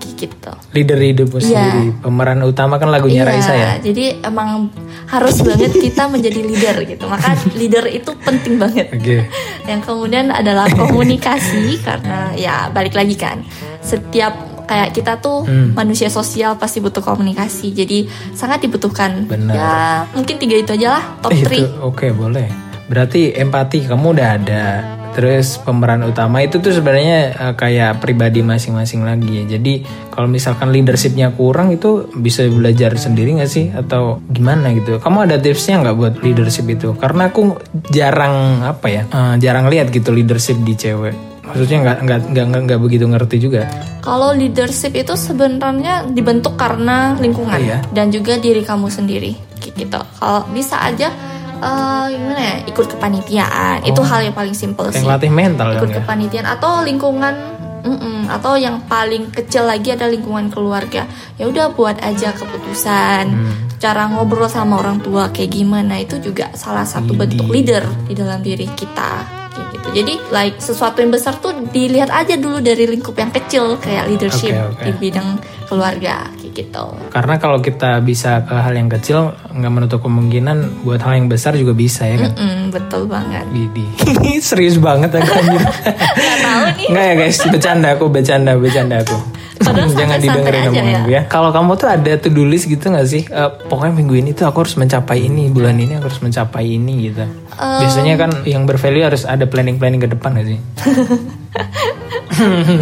Kayak 0.00 0.14
gitu. 0.16 0.52
Leader 0.72 0.98
hidupmu 0.98 1.36
Iya. 1.36 1.44
sendiri. 1.44 1.84
Pemeran 2.00 2.40
utama 2.42 2.80
kan 2.80 2.88
lagunya 2.88 3.22
Raisa 3.22 3.52
ya. 3.52 3.76
jadi 3.78 4.24
emang 4.24 4.72
harus 5.06 5.40
banget 5.40 5.72
kita 5.74 6.08
menjadi 6.08 6.40
leader 6.40 6.76
gitu. 6.88 7.04
Maka 7.06 7.36
leader 7.52 7.84
itu 7.86 8.10
penting 8.18 8.56
banget. 8.56 8.88
Oke. 8.88 9.28
Yang 9.68 9.80
kemudian 9.84 10.32
adalah 10.32 10.64
komunikasi 10.72 11.76
karena 11.84 12.32
ya 12.34 12.72
balik 12.72 12.96
lagi 12.96 13.14
kan 13.14 13.44
setiap 13.80 14.49
kayak 14.70 14.94
kita 14.94 15.18
tuh 15.18 15.42
Hmm. 15.42 15.74
manusia 15.74 16.06
sosial 16.06 16.54
pasti 16.54 16.78
butuh 16.78 17.02
komunikasi 17.02 17.74
jadi 17.74 18.06
sangat 18.30 18.62
dibutuhkan 18.62 19.26
Benar. 19.26 19.50
ya 19.50 19.72
mungkin 20.14 20.38
tiga 20.38 20.54
itu 20.54 20.78
aja 20.78 20.88
lah 20.94 21.04
top 21.18 21.34
Eh, 21.34 21.42
3 21.42 21.58
itu 21.58 21.66
oke 21.82 22.06
boleh. 22.14 22.46
Berarti 22.86 23.34
empati 23.34 23.86
kamu 23.86 24.06
udah 24.14 24.28
ada. 24.34 24.64
Terus 25.10 25.58
pemeran 25.58 26.02
utama 26.02 26.38
itu 26.38 26.58
tuh 26.58 26.70
sebenarnya 26.70 27.34
uh, 27.34 27.54
kayak 27.54 27.98
pribadi 27.98 28.42
masing-masing 28.42 29.02
lagi 29.02 29.42
ya. 29.42 29.58
Jadi 29.58 29.82
kalau 30.06 30.26
misalkan 30.26 30.70
leadershipnya 30.70 31.34
kurang 31.34 31.70
itu 31.70 32.10
bisa 32.14 32.46
belajar 32.46 32.94
sendiri 32.94 33.38
nggak 33.38 33.50
sih 33.50 33.70
atau 33.70 34.18
gimana 34.26 34.70
gitu? 34.70 34.98
Kamu 34.98 35.26
ada 35.26 35.38
tipsnya 35.38 35.82
nggak 35.82 35.96
buat 35.98 36.14
leadership 36.22 36.66
itu? 36.66 36.94
Karena 36.94 37.30
aku 37.30 37.58
jarang 37.90 38.62
apa 38.62 38.86
ya, 38.86 39.02
uh, 39.10 39.34
jarang 39.38 39.66
lihat 39.66 39.90
gitu 39.90 40.10
leadership 40.10 40.58
di 40.62 40.74
cewek. 40.74 41.14
Maksudnya 41.52 41.78
nggak 41.80 41.98
nggak 42.00 42.20
nggak 42.30 42.62
nggak 42.64 42.80
begitu 42.80 43.04
ngerti 43.04 43.36
juga. 43.38 43.62
Kalau 44.00 44.32
leadership 44.32 44.92
itu 44.92 45.12
sebenarnya 45.12 46.06
dibentuk 46.06 46.54
karena 46.54 47.14
lingkungan 47.14 47.52
Oh, 47.52 47.60
iya? 47.60 47.78
dan 47.90 48.08
juga 48.08 48.36
diri 48.36 48.60
kamu 48.60 48.88
sendiri 48.88 49.36
gitu. 49.60 50.00
Kalau 50.16 50.48
bisa 50.48 50.80
aja 50.80 51.12
eh, 51.56 52.04
gimana 52.08 52.40
ya 52.40 52.56
ikut 52.64 52.86
kepanitiaan 52.88 53.84
itu 53.84 54.00
hal 54.00 54.20
yang 54.22 54.32
paling 54.32 54.52
simpel 54.52 54.86
Oh. 54.86 54.90
Sih. 54.90 55.00
ngelatih 55.00 55.28
mental 55.28 55.68
ikut 55.74 55.88
ya. 55.88 55.96
kepanitiaan 55.98 56.48
atau 56.48 56.80
lingkungan 56.80 57.34
mm-mm, 57.80 58.28
atau 58.30 58.56
yang 58.56 58.80
paling 58.82 59.28
kecil 59.28 59.64
lagi 59.64 59.90
ada 59.90 60.04
lingkungan 60.04 60.48
keluarga 60.48 61.04
ya 61.34 61.44
udah 61.44 61.70
buat 61.70 61.96
aja 61.98 62.32
keputusan 62.32 63.24
Hmm. 63.26 63.52
cara 63.76 64.04
ngobrol 64.06 64.44
sama 64.46 64.76
orang 64.76 65.00
tua 65.00 65.28
kayak 65.28 65.50
gimana 65.50 65.96
itu 65.96 66.16
juga 66.18 66.48
salah 66.52 66.84
satu 66.84 67.12
Widih. 67.12 67.20
bentuk 67.38 67.46
leader 67.48 67.84
di 68.04 68.14
dalam 68.14 68.40
diri 68.40 68.68
kita 68.70 69.39
gitu 69.70 69.86
jadi 69.92 70.14
like 70.28 70.58
sesuatu 70.58 70.98
yang 70.98 71.10
besar 71.10 71.36
tuh 71.36 71.54
dilihat 71.66 72.08
aja 72.08 72.34
dulu 72.34 72.58
dari 72.58 72.84
lingkup 72.84 73.14
yang 73.14 73.30
kecil 73.30 73.74
kayak 73.76 74.06
leadership 74.06 74.52
Oke, 74.52 74.66
oke. 74.72 74.84
di 74.84 74.92
bidang 74.98 75.28
keluarga 75.64 76.26
kayak 76.34 76.52
gitu 76.52 76.84
Karena 77.08 77.34
kalau 77.36 77.58
kita 77.58 77.98
bisa 78.00 78.42
ke 78.42 78.52
hal 78.52 78.74
yang 78.74 78.90
kecil 78.90 79.30
nggak 79.48 79.70
menutup 79.70 80.02
kemungkinan 80.02 80.82
buat 80.82 80.98
hal 80.98 81.14
yang 81.16 81.26
besar 81.26 81.54
juga 81.54 81.70
bisa 81.70 82.02
ya 82.04 82.18
kan. 82.18 82.34
Mm, 82.34 82.62
betul 82.70 83.06
banget 83.06 83.46
Widih. 83.48 83.86
Serius 84.42 84.76
banget 84.76 85.14
aku 85.14 85.30
anjir. 85.30 85.62
nggak 85.62 86.38
tahu 86.40 86.64
nih 86.74 86.86
Enggak 86.90 87.04
ya 87.04 87.14
guys, 87.16 87.38
bercanda 87.46 87.88
aku, 87.94 88.04
bercanda, 88.08 88.50
bercanda 88.54 88.96
aku. 88.98 89.16
Padahal 89.60 89.92
Jangan 90.00 90.18
didengerin 90.18 90.60
aja 90.60 90.70
omongan 90.72 91.02
ya. 91.04 91.20
ya. 91.20 91.20
Kalau 91.28 91.50
kamu 91.52 91.72
tuh 91.76 91.88
ada 91.92 92.12
to-do 92.16 92.42
list 92.48 92.64
gitu 92.66 92.88
gak 92.88 93.06
sih? 93.06 93.28
Eh, 93.28 93.50
pokoknya 93.68 93.92
minggu 93.92 94.14
ini 94.16 94.30
tuh 94.32 94.48
aku 94.48 94.64
harus 94.64 94.74
mencapai 94.80 95.28
ini, 95.28 95.52
bulan 95.52 95.76
ini 95.76 96.00
aku 96.00 96.08
harus 96.08 96.22
mencapai 96.24 96.64
ini 96.64 97.12
gitu. 97.12 97.24
Biasanya 97.60 98.14
kan 98.16 98.30
yang 98.48 98.64
bervalue 98.64 99.04
harus 99.04 99.28
ada 99.28 99.44
planning-planning 99.44 100.00
ke 100.00 100.08
depan 100.08 100.40
gak 100.40 100.48
sih? 100.48 100.58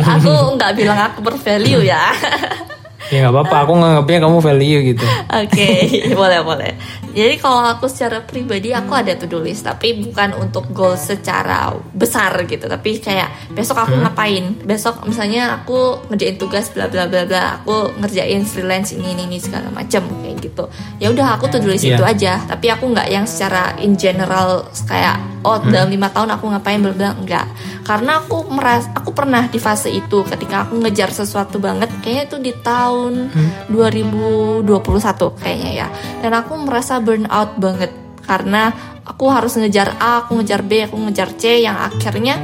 aku 0.07 0.31
nggak 0.55 0.73
bilang 0.77 0.99
aku 1.11 1.19
bervalue 1.25 1.83
ya 1.83 2.13
Ya 3.09 3.25
nggak 3.25 3.35
apa-apa, 3.35 3.57
aku 3.65 3.73
nganggapnya 3.73 4.19
kamu 4.21 4.39
value 4.39 4.81
gitu. 4.93 5.07
Oke, 5.33 5.69
boleh 6.19 6.41
boleh. 6.45 6.73
Jadi 7.09 7.35
kalau 7.41 7.65
aku 7.65 7.89
secara 7.89 8.21
pribadi 8.21 8.71
aku 8.71 8.93
ada 8.93 9.17
to-do 9.17 9.41
list, 9.41 9.65
tapi 9.65 9.97
bukan 9.97 10.37
untuk 10.37 10.69
goal 10.71 10.95
secara 10.95 11.73
besar 11.91 12.37
gitu, 12.45 12.69
tapi 12.69 13.01
kayak 13.01 13.33
besok 13.51 13.81
aku 13.81 13.97
ngapain? 13.97 14.55
Besok 14.63 15.09
misalnya 15.09 15.57
aku 15.59 16.05
ngerjain 16.13 16.37
tugas 16.37 16.69
bla 16.71 16.87
bla 16.87 17.09
bla 17.09 17.25
bla, 17.25 17.59
aku 17.59 17.97
ngerjain 17.99 18.45
freelance 18.45 18.93
ini 18.93 19.17
ini, 19.17 19.25
ini 19.25 19.39
segala 19.41 19.73
macam 19.73 20.05
kayak 20.21 20.37
gitu. 20.45 20.69
Ya 21.01 21.09
udah 21.09 21.41
aku 21.41 21.49
to-do 21.49 21.73
list 21.73 21.89
Iya. 21.89 21.97
itu 21.97 22.05
aja, 22.05 22.33
tapi 22.45 22.69
aku 22.69 22.93
nggak 22.93 23.09
yang 23.09 23.25
secara 23.25 23.73
in 23.81 23.97
general 23.97 24.69
kayak 24.85 25.17
oh 25.43 25.57
dalam 25.65 25.89
lima 25.89 26.13
tahun 26.13 26.29
aku 26.37 26.45
ngapain 26.53 26.85
bla 26.85 26.93
bla 26.93 27.11
enggak. 27.17 27.47
Karena 27.89 28.21
aku 28.21 28.45
meras 28.53 28.85
aku 28.93 29.17
pernah 29.17 29.49
di 29.49 29.57
fase 29.57 29.89
itu 29.89 30.21
ketika 30.29 30.69
aku 30.69 30.77
ngejar 30.85 31.09
sesuatu 31.09 31.57
banget, 31.57 31.89
kayaknya 32.05 32.25
itu 32.29 32.37
di 32.39 32.53
tahun 32.53 32.98
2021 33.71 34.65
kayaknya 35.39 35.71
ya. 35.85 35.89
Dan 36.21 36.33
aku 36.35 36.59
merasa 36.59 36.99
burn 36.99 37.27
out 37.31 37.57
banget. 37.57 37.91
Karena 38.29 38.69
aku 39.09 39.25
harus 39.33 39.57
ngejar 39.57 39.97
A, 39.97 40.25
aku 40.25 40.37
ngejar 40.37 40.61
B, 40.61 40.85
aku 40.85 41.01
ngejar 41.09 41.33
C 41.41 41.65
yang 41.65 41.81
akhirnya 41.81 42.37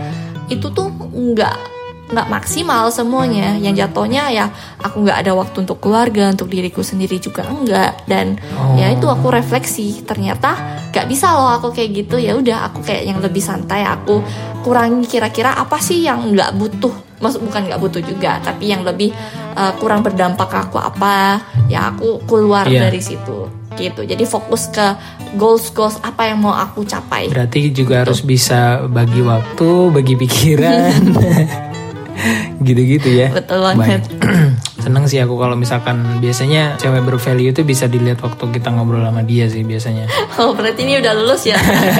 itu 0.48 0.72
tuh 0.72 0.88
nggak 1.12 1.74
nggak 2.04 2.28
maksimal 2.28 2.92
semuanya. 2.92 3.56
Yang 3.56 3.84
jatuhnya 3.84 4.28
ya 4.32 4.46
aku 4.80 5.04
nggak 5.04 5.24
ada 5.24 5.32
waktu 5.32 5.64
untuk 5.64 5.80
keluarga 5.80 6.28
untuk 6.32 6.52
diriku 6.52 6.84
sendiri 6.84 7.16
juga 7.16 7.48
enggak 7.48 8.04
dan 8.04 8.36
Oh. 8.56 8.76
ya 8.76 8.92
itu 8.92 9.08
aku 9.08 9.32
refleksi 9.32 10.04
ternyata 10.04 10.56
nggak 10.92 11.06
bisa 11.08 11.32
loh 11.32 11.52
aku 11.56 11.72
kayak 11.72 12.04
gitu. 12.04 12.16
Ya 12.20 12.36
udah 12.36 12.70
aku 12.70 12.84
kayak 12.84 13.04
yang 13.08 13.18
lebih 13.24 13.40
santai. 13.40 13.84
Aku 13.84 14.20
kurangi 14.64 15.04
kira-kira 15.08 15.56
apa 15.56 15.80
sih 15.80 16.04
yang 16.04 16.32
nggak 16.32 16.56
butuh 16.56 16.94
maksud 17.24 17.40
bukan 17.40 17.64
nggak 17.64 17.80
butuh 17.80 18.02
juga 18.04 18.36
tapi 18.38 18.68
yang 18.68 18.84
lebih 18.84 19.16
uh, 19.56 19.72
kurang 19.80 20.04
berdampak 20.04 20.52
ke 20.52 20.58
aku 20.60 20.76
apa 20.76 21.40
ya 21.66 21.88
aku 21.88 22.20
keluar 22.28 22.68
Iya. 22.68 22.86
dari 22.86 23.00
situ 23.00 23.48
gitu 23.74 24.04
jadi 24.04 24.22
fokus 24.22 24.68
ke 24.68 24.94
goals 25.34 25.72
goals 25.72 25.96
apa 25.98 26.30
yang 26.30 26.38
mau 26.38 26.52
aku 26.52 26.84
capai 26.84 27.26
Berarti 27.26 27.72
juga 27.74 28.06
harus 28.06 28.20
bisa 28.20 28.84
bagi 28.86 29.18
waktu, 29.18 29.90
bagi 29.90 30.14
pikiran. 30.14 31.00
Gitu-gitu 32.62 33.10
ya. 33.10 33.28
betul 33.34 33.58
banget 33.60 34.06
Seneng 34.84 35.08
sih 35.08 35.16
aku 35.18 35.34
kalau 35.34 35.56
misalkan 35.56 36.20
biasanya 36.20 36.76
cewek 36.76 37.02
bervalue 37.02 37.50
itu 37.50 37.64
bisa 37.64 37.88
dilihat 37.88 38.20
waktu 38.20 38.44
kita 38.52 38.68
ngobrol 38.68 39.00
sama 39.00 39.24
dia 39.24 39.48
sih 39.48 39.64
biasanya. 39.64 40.04
oh 40.40 40.52
berarti 40.52 40.84
ini 40.84 41.00
udah 41.00 41.12
lulus 41.16 41.48
ya 41.48 41.56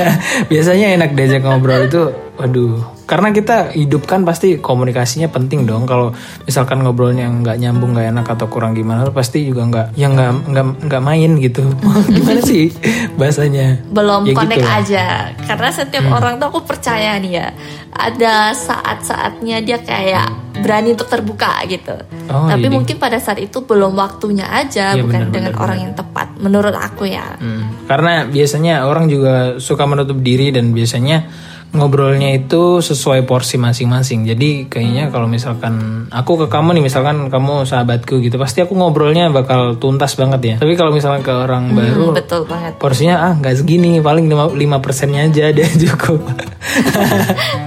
biasanya 0.52 0.92
enak 0.94 1.16
diajak 1.16 1.42
ngobrol 1.42 1.80
itu, 1.82 2.12
waduh. 2.36 2.78
Karena 3.04 3.30
kita 3.30 3.70
hidup 3.70 4.04
kan 4.04 4.22
pasti 4.22 4.56
komunikasinya 4.58 5.28
penting 5.28 5.62
dong. 5.62 5.84
Kalau 5.84 6.16
misalkan 6.42 6.80
ngobrolnya 6.80 7.28
nggak 7.28 7.56
nyambung, 7.58 7.92
nggak 7.92 8.08
enak 8.10 8.26
atau 8.26 8.46
kurang 8.46 8.72
gimana, 8.72 9.04
pasti 9.10 9.44
juga 9.44 9.62
nggak, 9.62 9.86
ya 9.92 10.08
nggak 10.08 10.30
nggak 10.46 10.66
nggak 10.84 11.02
main 11.02 11.30
gitu. 11.38 11.62
gimana 12.10 12.40
sih 12.40 12.72
bahasanya? 13.14 13.84
belum 13.86 14.24
Ya 14.24 14.28
gitu 14.28 14.40
connect 14.40 14.64
lah. 14.64 14.80
aja 14.80 15.04
karena 15.38 15.68
setiap 15.70 16.04
orang 16.08 16.36
tuh 16.36 16.46
aku 16.48 16.60
percaya 16.64 17.14
nih 17.16 17.32
ya 17.36 17.48
ada 17.90 18.50
saat-saatnya 18.50 19.60
dia 19.60 19.78
kayak 19.78 20.28
berani 20.56 20.92
untuk 20.92 21.06
terbuka 21.06 21.62
gitu 21.66 21.94
Oh, 22.24 22.48
tapi 22.48 22.66
jadi- 22.66 22.72
mungkin 22.72 22.96
pada 22.96 23.18
saat 23.18 23.36
itu 23.36 23.60
belum 23.60 23.94
waktunya 23.94 24.48
aja 24.48 24.96
Iya, 24.96 25.02
bukan 25.02 25.20
benar, 25.20 25.30
dengan 25.30 25.52
benar, 25.52 25.62
orang 25.62 25.78
yang 25.78 25.92
tepat 25.92 26.28
menurut 26.36 26.72
aku 26.72 27.04
ya 27.04 27.36
Hmm, 27.36 27.84
Karena 27.84 28.24
biasanya 28.24 28.74
orang 28.82 29.06
juga 29.06 29.34
suka 29.58 29.84
menutup 29.84 30.18
diri 30.18 30.48
dan 30.48 30.72
biasanya 30.72 31.28
ngobrolnya 31.74 32.30
itu 32.32 32.78
sesuai 32.78 33.26
porsi 33.26 33.58
masing-masing. 33.58 34.22
Jadi 34.24 34.70
kayaknya 34.70 35.10
kalau 35.10 35.26
misalkan 35.26 36.06
aku 36.08 36.40
ke 36.40 36.46
kamu 36.46 36.78
nih, 36.78 36.84
misalkan 36.86 37.28
kamu 37.28 37.66
sahabatku 37.66 38.22
gitu, 38.22 38.38
pasti 38.38 38.62
aku 38.62 38.78
ngobrolnya 38.78 39.28
bakal 39.28 39.74
tuntas 39.76 40.14
banget 40.14 40.40
ya. 40.42 40.56
Tapi 40.62 40.78
kalau 40.78 40.94
misalkan 40.94 41.26
ke 41.26 41.34
orang 41.34 41.74
baru, 41.74 42.14
Hmm, 42.14 42.16
betul 42.16 42.46
banget 42.46 42.78
porsinya 42.78 43.16
ah 43.20 43.32
nggak 43.34 43.60
segini, 43.60 43.98
paling 43.98 44.30
lima 44.54 44.78
persennya 44.78 45.26
aja 45.26 45.50
dia 45.50 45.66
cukup. 45.86 46.22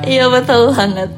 iya 0.08 0.26
betul 0.28 0.74
banget 0.74 1.12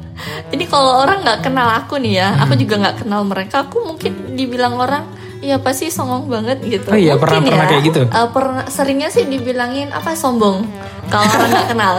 ini 0.52 0.64
kalau 0.68 1.00
orang 1.02 1.24
nggak 1.24 1.40
kenal 1.42 1.68
aku 1.70 1.96
nih 1.96 2.20
ya 2.20 2.28
aku 2.42 2.54
juga 2.58 2.76
nggak 2.76 2.96
kenal 3.04 3.24
mereka 3.24 3.64
aku 3.66 3.82
mungkin 3.82 4.36
dibilang 4.36 4.76
orang 4.76 5.04
Iya 5.40 5.56
pasti 5.56 5.88
songong 5.88 6.28
banget 6.28 6.60
gitu. 6.60 6.92
Oh 6.92 6.96
iya, 6.96 7.16
Mungkin 7.16 7.24
pernah- 7.24 7.48
pernah 7.48 7.66
kayak 7.66 7.82
gitu? 7.88 8.00
Eh, 8.04 8.28
pernah 8.28 8.64
seringnya 8.68 9.08
sih 9.08 9.24
dibilangin 9.24 9.88
apa 9.88 10.12
sombong 10.12 10.68
kalau 11.08 11.24
orang 11.26 11.48
nggak 11.48 11.68
kenal. 11.72 11.94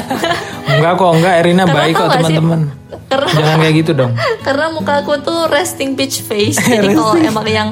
enggak 0.72 0.92
kok, 0.96 1.10
enggak 1.12 1.34
Erina 1.44 1.64
Karena 1.68 1.76
baik 1.76 1.94
kok 1.94 2.08
sih? 2.08 2.12
teman-teman. 2.16 2.60
Jangan 3.12 3.56
kayak 3.60 3.74
gitu 3.78 3.92
dong. 3.92 4.12
karena 4.46 4.66
muka 4.72 5.04
aku 5.04 5.12
tuh 5.20 5.44
resting 5.46 5.92
bitch 5.92 6.24
face. 6.24 6.56
Jadi 6.64 6.96
kalau 6.96 7.14
emang 7.14 7.46
yang 7.46 7.70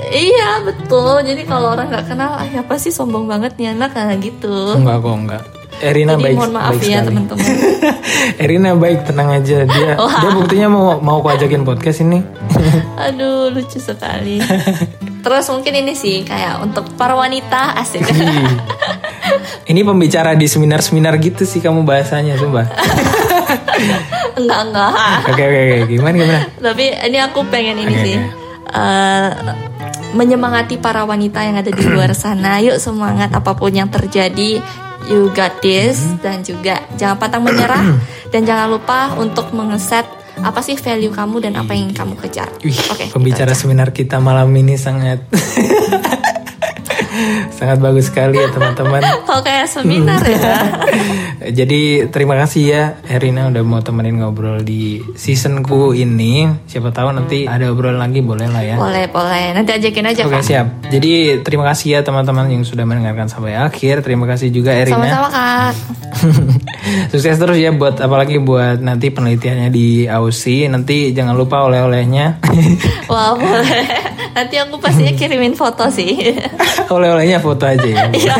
Iya 0.00 0.64
betul. 0.64 1.20
Jadi 1.22 1.44
kalau 1.44 1.76
orang 1.76 1.92
nggak 1.92 2.08
kenal, 2.08 2.32
ah, 2.34 2.48
ya 2.48 2.64
pasti 2.64 2.88
sombong 2.88 3.28
banget 3.28 3.54
nih 3.60 3.76
anak 3.76 3.92
kayak 3.92 4.18
gitu. 4.18 4.74
Enggak 4.74 5.04
kok, 5.04 5.12
enggak. 5.14 5.42
Erina 5.80 6.12
Jadi 6.14 6.24
baik, 6.28 6.36
mohon 6.36 6.52
maaf 6.52 6.72
baik 6.76 6.84
ya 6.86 7.00
teman-teman. 7.00 7.46
Erina 8.42 8.70
baik, 8.76 8.98
tenang 9.08 9.28
aja 9.32 9.64
dia. 9.64 9.92
Dia 10.20 10.30
buktinya 10.30 10.68
mau 10.68 11.00
mau 11.00 11.24
aku 11.24 11.32
ajakin 11.32 11.64
podcast 11.64 12.04
ini. 12.04 12.20
Aduh 13.08 13.48
lucu 13.48 13.80
sekali. 13.80 14.44
Terus 15.20 15.44
mungkin 15.48 15.72
ini 15.74 15.96
sih 15.96 16.20
kayak 16.22 16.60
untuk 16.60 16.84
para 16.96 17.16
wanita 17.16 17.80
asik. 17.80 18.04
Ini 19.64 19.80
pembicara 19.80 20.36
di 20.36 20.44
seminar-seminar 20.44 21.16
gitu 21.16 21.48
sih 21.48 21.60
kamu 21.60 21.84
bahasanya, 21.84 22.36
sumpah. 22.36 22.66
enggak 24.36 24.60
enggak. 24.68 24.92
Oke 25.28 25.42
oke 25.44 25.60
oke, 25.60 25.76
gimana 25.88 26.14
gimana? 26.16 26.40
Tapi 26.60 26.84
ini 27.08 27.18
aku 27.20 27.40
pengen 27.48 27.76
ini 27.80 27.94
sih. 27.96 28.16
eh, 28.70 29.28
menyemangati 30.12 30.78
para 30.78 31.06
wanita 31.06 31.40
yang 31.42 31.56
ada 31.56 31.70
di 31.70 31.84
luar 31.86 32.12
sana. 32.18 32.58
Yuk 32.60 32.76
semangat 32.76 33.32
apa 33.32 33.56
pun 33.56 33.72
yang 33.72 33.88
terjadi. 33.88 34.60
You 35.08 35.32
got 35.32 35.62
this 35.62 36.00
Mm-hmm. 36.00 36.20
dan 36.20 36.36
juga 36.44 36.74
jangan 36.94 37.16
pantang 37.16 37.42
menyerah 37.42 37.84
dan 38.32 38.44
jangan 38.44 38.66
lupa 38.68 39.14
untuk 39.16 39.50
mengeset 39.52 40.04
apa 40.40 40.64
sih 40.64 40.78
value 40.78 41.12
kamu 41.12 41.36
dan 41.44 41.52
apa 41.58 41.76
yang 41.76 41.92
kamu 41.92 42.16
kejar. 42.16 42.48
Oke. 42.64 43.12
pembicara 43.12 43.52
seminar 43.52 43.92
kita 43.92 44.16
malam 44.22 44.48
ini 44.56 44.78
sangat 44.80 45.20
Sangat 47.56 47.78
bagus 47.80 48.08
sekali 48.08 48.38
ya 48.40 48.48
teman-teman. 48.50 49.02
Oh 49.30 49.38
kayak 49.46 49.70
seminar 49.70 50.18
ya. 50.26 50.58
Jadi 51.62 52.10
terima 52.10 52.34
kasih 52.34 52.62
ya 52.66 52.82
Erina 53.06 53.46
udah 53.46 53.62
mau 53.62 53.78
temenin 53.78 54.18
ngobrol 54.18 54.66
di 54.66 54.98
seasonku 55.14 55.94
ini. 55.94 56.50
Siapa 56.66 56.90
tahu 56.90 57.14
nanti 57.14 57.46
ada 57.46 57.70
obrolan 57.70 58.02
lagi 58.02 58.20
boleh 58.26 58.50
lah 58.50 58.62
ya. 58.64 58.74
boleh 58.74 59.06
boleh. 59.06 59.54
Nanti 59.54 59.70
ajakin 59.70 60.10
aja 60.10 60.26
Oke 60.26 60.42
kak. 60.42 60.42
siap. 60.42 60.66
Jadi 60.90 61.40
terima 61.46 61.62
kasih 61.70 61.94
ya 61.94 62.00
teman-teman 62.02 62.50
yang 62.50 62.66
sudah 62.66 62.82
mendengarkan 62.82 63.30
sampai 63.30 63.54
akhir. 63.54 64.02
Terima 64.02 64.26
kasih 64.26 64.50
juga 64.50 64.74
Erina. 64.74 64.98
Sama-sama 64.98 65.28
kak. 65.30 65.72
Sukses 67.14 67.38
terus 67.38 67.56
ya 67.56 67.70
buat 67.70 68.02
apalagi 68.02 68.42
buat 68.42 68.82
nanti 68.82 69.14
penelitiannya 69.14 69.70
di 69.70 70.10
Aussie. 70.10 70.66
Nanti 70.66 71.14
jangan 71.14 71.38
lupa 71.38 71.62
oleh-olehnya. 71.70 72.42
Wah 73.06 73.38
boleh. 73.38 73.86
Nanti 74.34 74.54
aku 74.58 74.78
pastinya 74.82 75.14
kirimin 75.14 75.54
foto 75.54 75.86
sih. 75.90 76.34
Oleh-olehnya 77.10 77.42
foto 77.42 77.66
aja 77.66 77.86
ya. 77.86 78.04
Iya. 78.16 78.34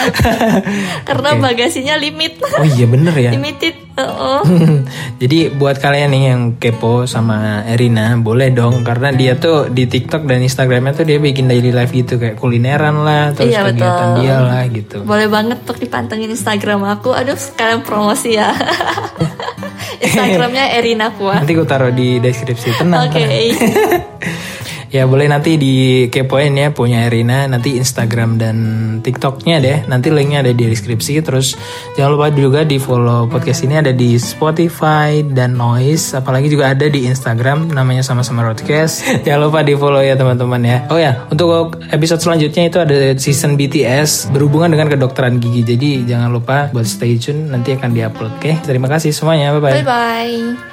Karena 1.08 1.36
bagasinya 1.36 1.94
limit. 2.00 2.40
Oh 2.40 2.64
iya 2.64 2.88
bener 2.88 3.12
ya. 3.16 3.30
Limited. 3.36 3.76
Oh. 4.00 4.40
Jadi 5.20 5.52
buat 5.52 5.76
kalian 5.76 6.08
nih 6.08 6.22
yang 6.32 6.40
kepo 6.56 7.04
sama 7.04 7.68
Erina 7.68 8.16
boleh 8.16 8.48
dong 8.48 8.80
karena 8.80 9.12
dia 9.12 9.36
tuh 9.36 9.68
di 9.68 9.84
TikTok 9.84 10.24
dan 10.24 10.40
Instagramnya 10.40 10.96
tuh 10.96 11.04
dia 11.04 11.20
bikin 11.20 11.52
daily 11.52 11.68
life 11.68 11.92
gitu 11.92 12.16
kayak 12.16 12.40
kulineran 12.40 13.04
lah 13.04 13.36
terus 13.36 13.52
Iya, 13.52 13.68
kegiatan 13.68 14.08
betul. 14.08 14.20
dia 14.24 14.36
lah 14.40 14.62
gitu. 14.72 14.96
Boleh 15.04 15.28
banget 15.28 15.60
untuk 15.60 15.76
dipantengin 15.76 16.32
Instagram 16.32 16.80
aku. 16.88 17.12
Aduh, 17.12 17.36
sekalian 17.36 17.84
promosi 17.84 18.40
ya. 18.40 18.56
Instagramnya 20.00 20.80
Erina 20.80 21.12
Kua. 21.12 21.44
Nanti 21.44 21.52
gue 21.52 21.66
taruh 21.68 21.92
di 21.92 22.16
deskripsi 22.24 22.80
tenang. 22.80 23.04
Oke. 23.04 23.20
tenang. 23.20 23.48
Ya 24.90 25.06
boleh 25.06 25.30
nanti 25.30 25.54
di 25.54 26.06
kepoin 26.10 26.50
ya 26.58 26.74
punya 26.74 27.06
Erina 27.06 27.46
nanti 27.46 27.78
Instagram 27.78 28.36
dan 28.36 28.56
TikToknya 29.00 29.56
deh. 29.62 29.78
Nanti 29.86 30.10
linknya 30.10 30.42
ada 30.42 30.52
di 30.52 30.66
deskripsi. 30.66 31.22
Terus 31.22 31.54
jangan 31.94 32.10
lupa 32.18 32.28
juga 32.34 32.66
di 32.66 32.76
follow 32.76 33.30
podcast 33.30 33.64
ini 33.64 33.78
ada 33.78 33.94
di 33.94 34.18
Spotify 34.18 35.22
dan 35.22 35.54
Noise. 35.56 36.18
Apalagi 36.18 36.50
juga 36.50 36.74
ada 36.74 36.86
di 36.90 37.06
Instagram 37.06 37.70
namanya 37.70 38.02
sama-sama 38.02 38.42
Roadcast. 38.44 39.06
jangan 39.24 39.48
lupa 39.48 39.62
di 39.62 39.78
follow 39.78 40.02
ya 40.02 40.18
teman-teman 40.18 40.60
ya. 40.66 40.78
Oh 40.90 40.98
ya 40.98 41.24
untuk 41.30 41.78
episode 41.94 42.20
selanjutnya 42.20 42.68
itu 42.68 42.78
ada 42.82 43.14
season 43.16 43.54
BTS 43.54 44.34
berhubungan 44.34 44.74
dengan 44.74 44.90
kedokteran 44.90 45.38
gigi. 45.38 45.62
Jadi 45.62 45.90
jangan 46.04 46.34
lupa 46.34 46.68
buat 46.74 46.84
stay 46.84 47.16
tune 47.16 47.48
nanti 47.48 47.78
akan 47.78 47.94
diupload. 47.94 48.42
Oke 48.42 48.58
terima 48.66 48.90
kasih 48.90 49.14
semuanya. 49.14 49.54
Bye 49.54 49.62
bye. 49.62 49.74
Bye 49.80 49.86
bye. 49.86 50.69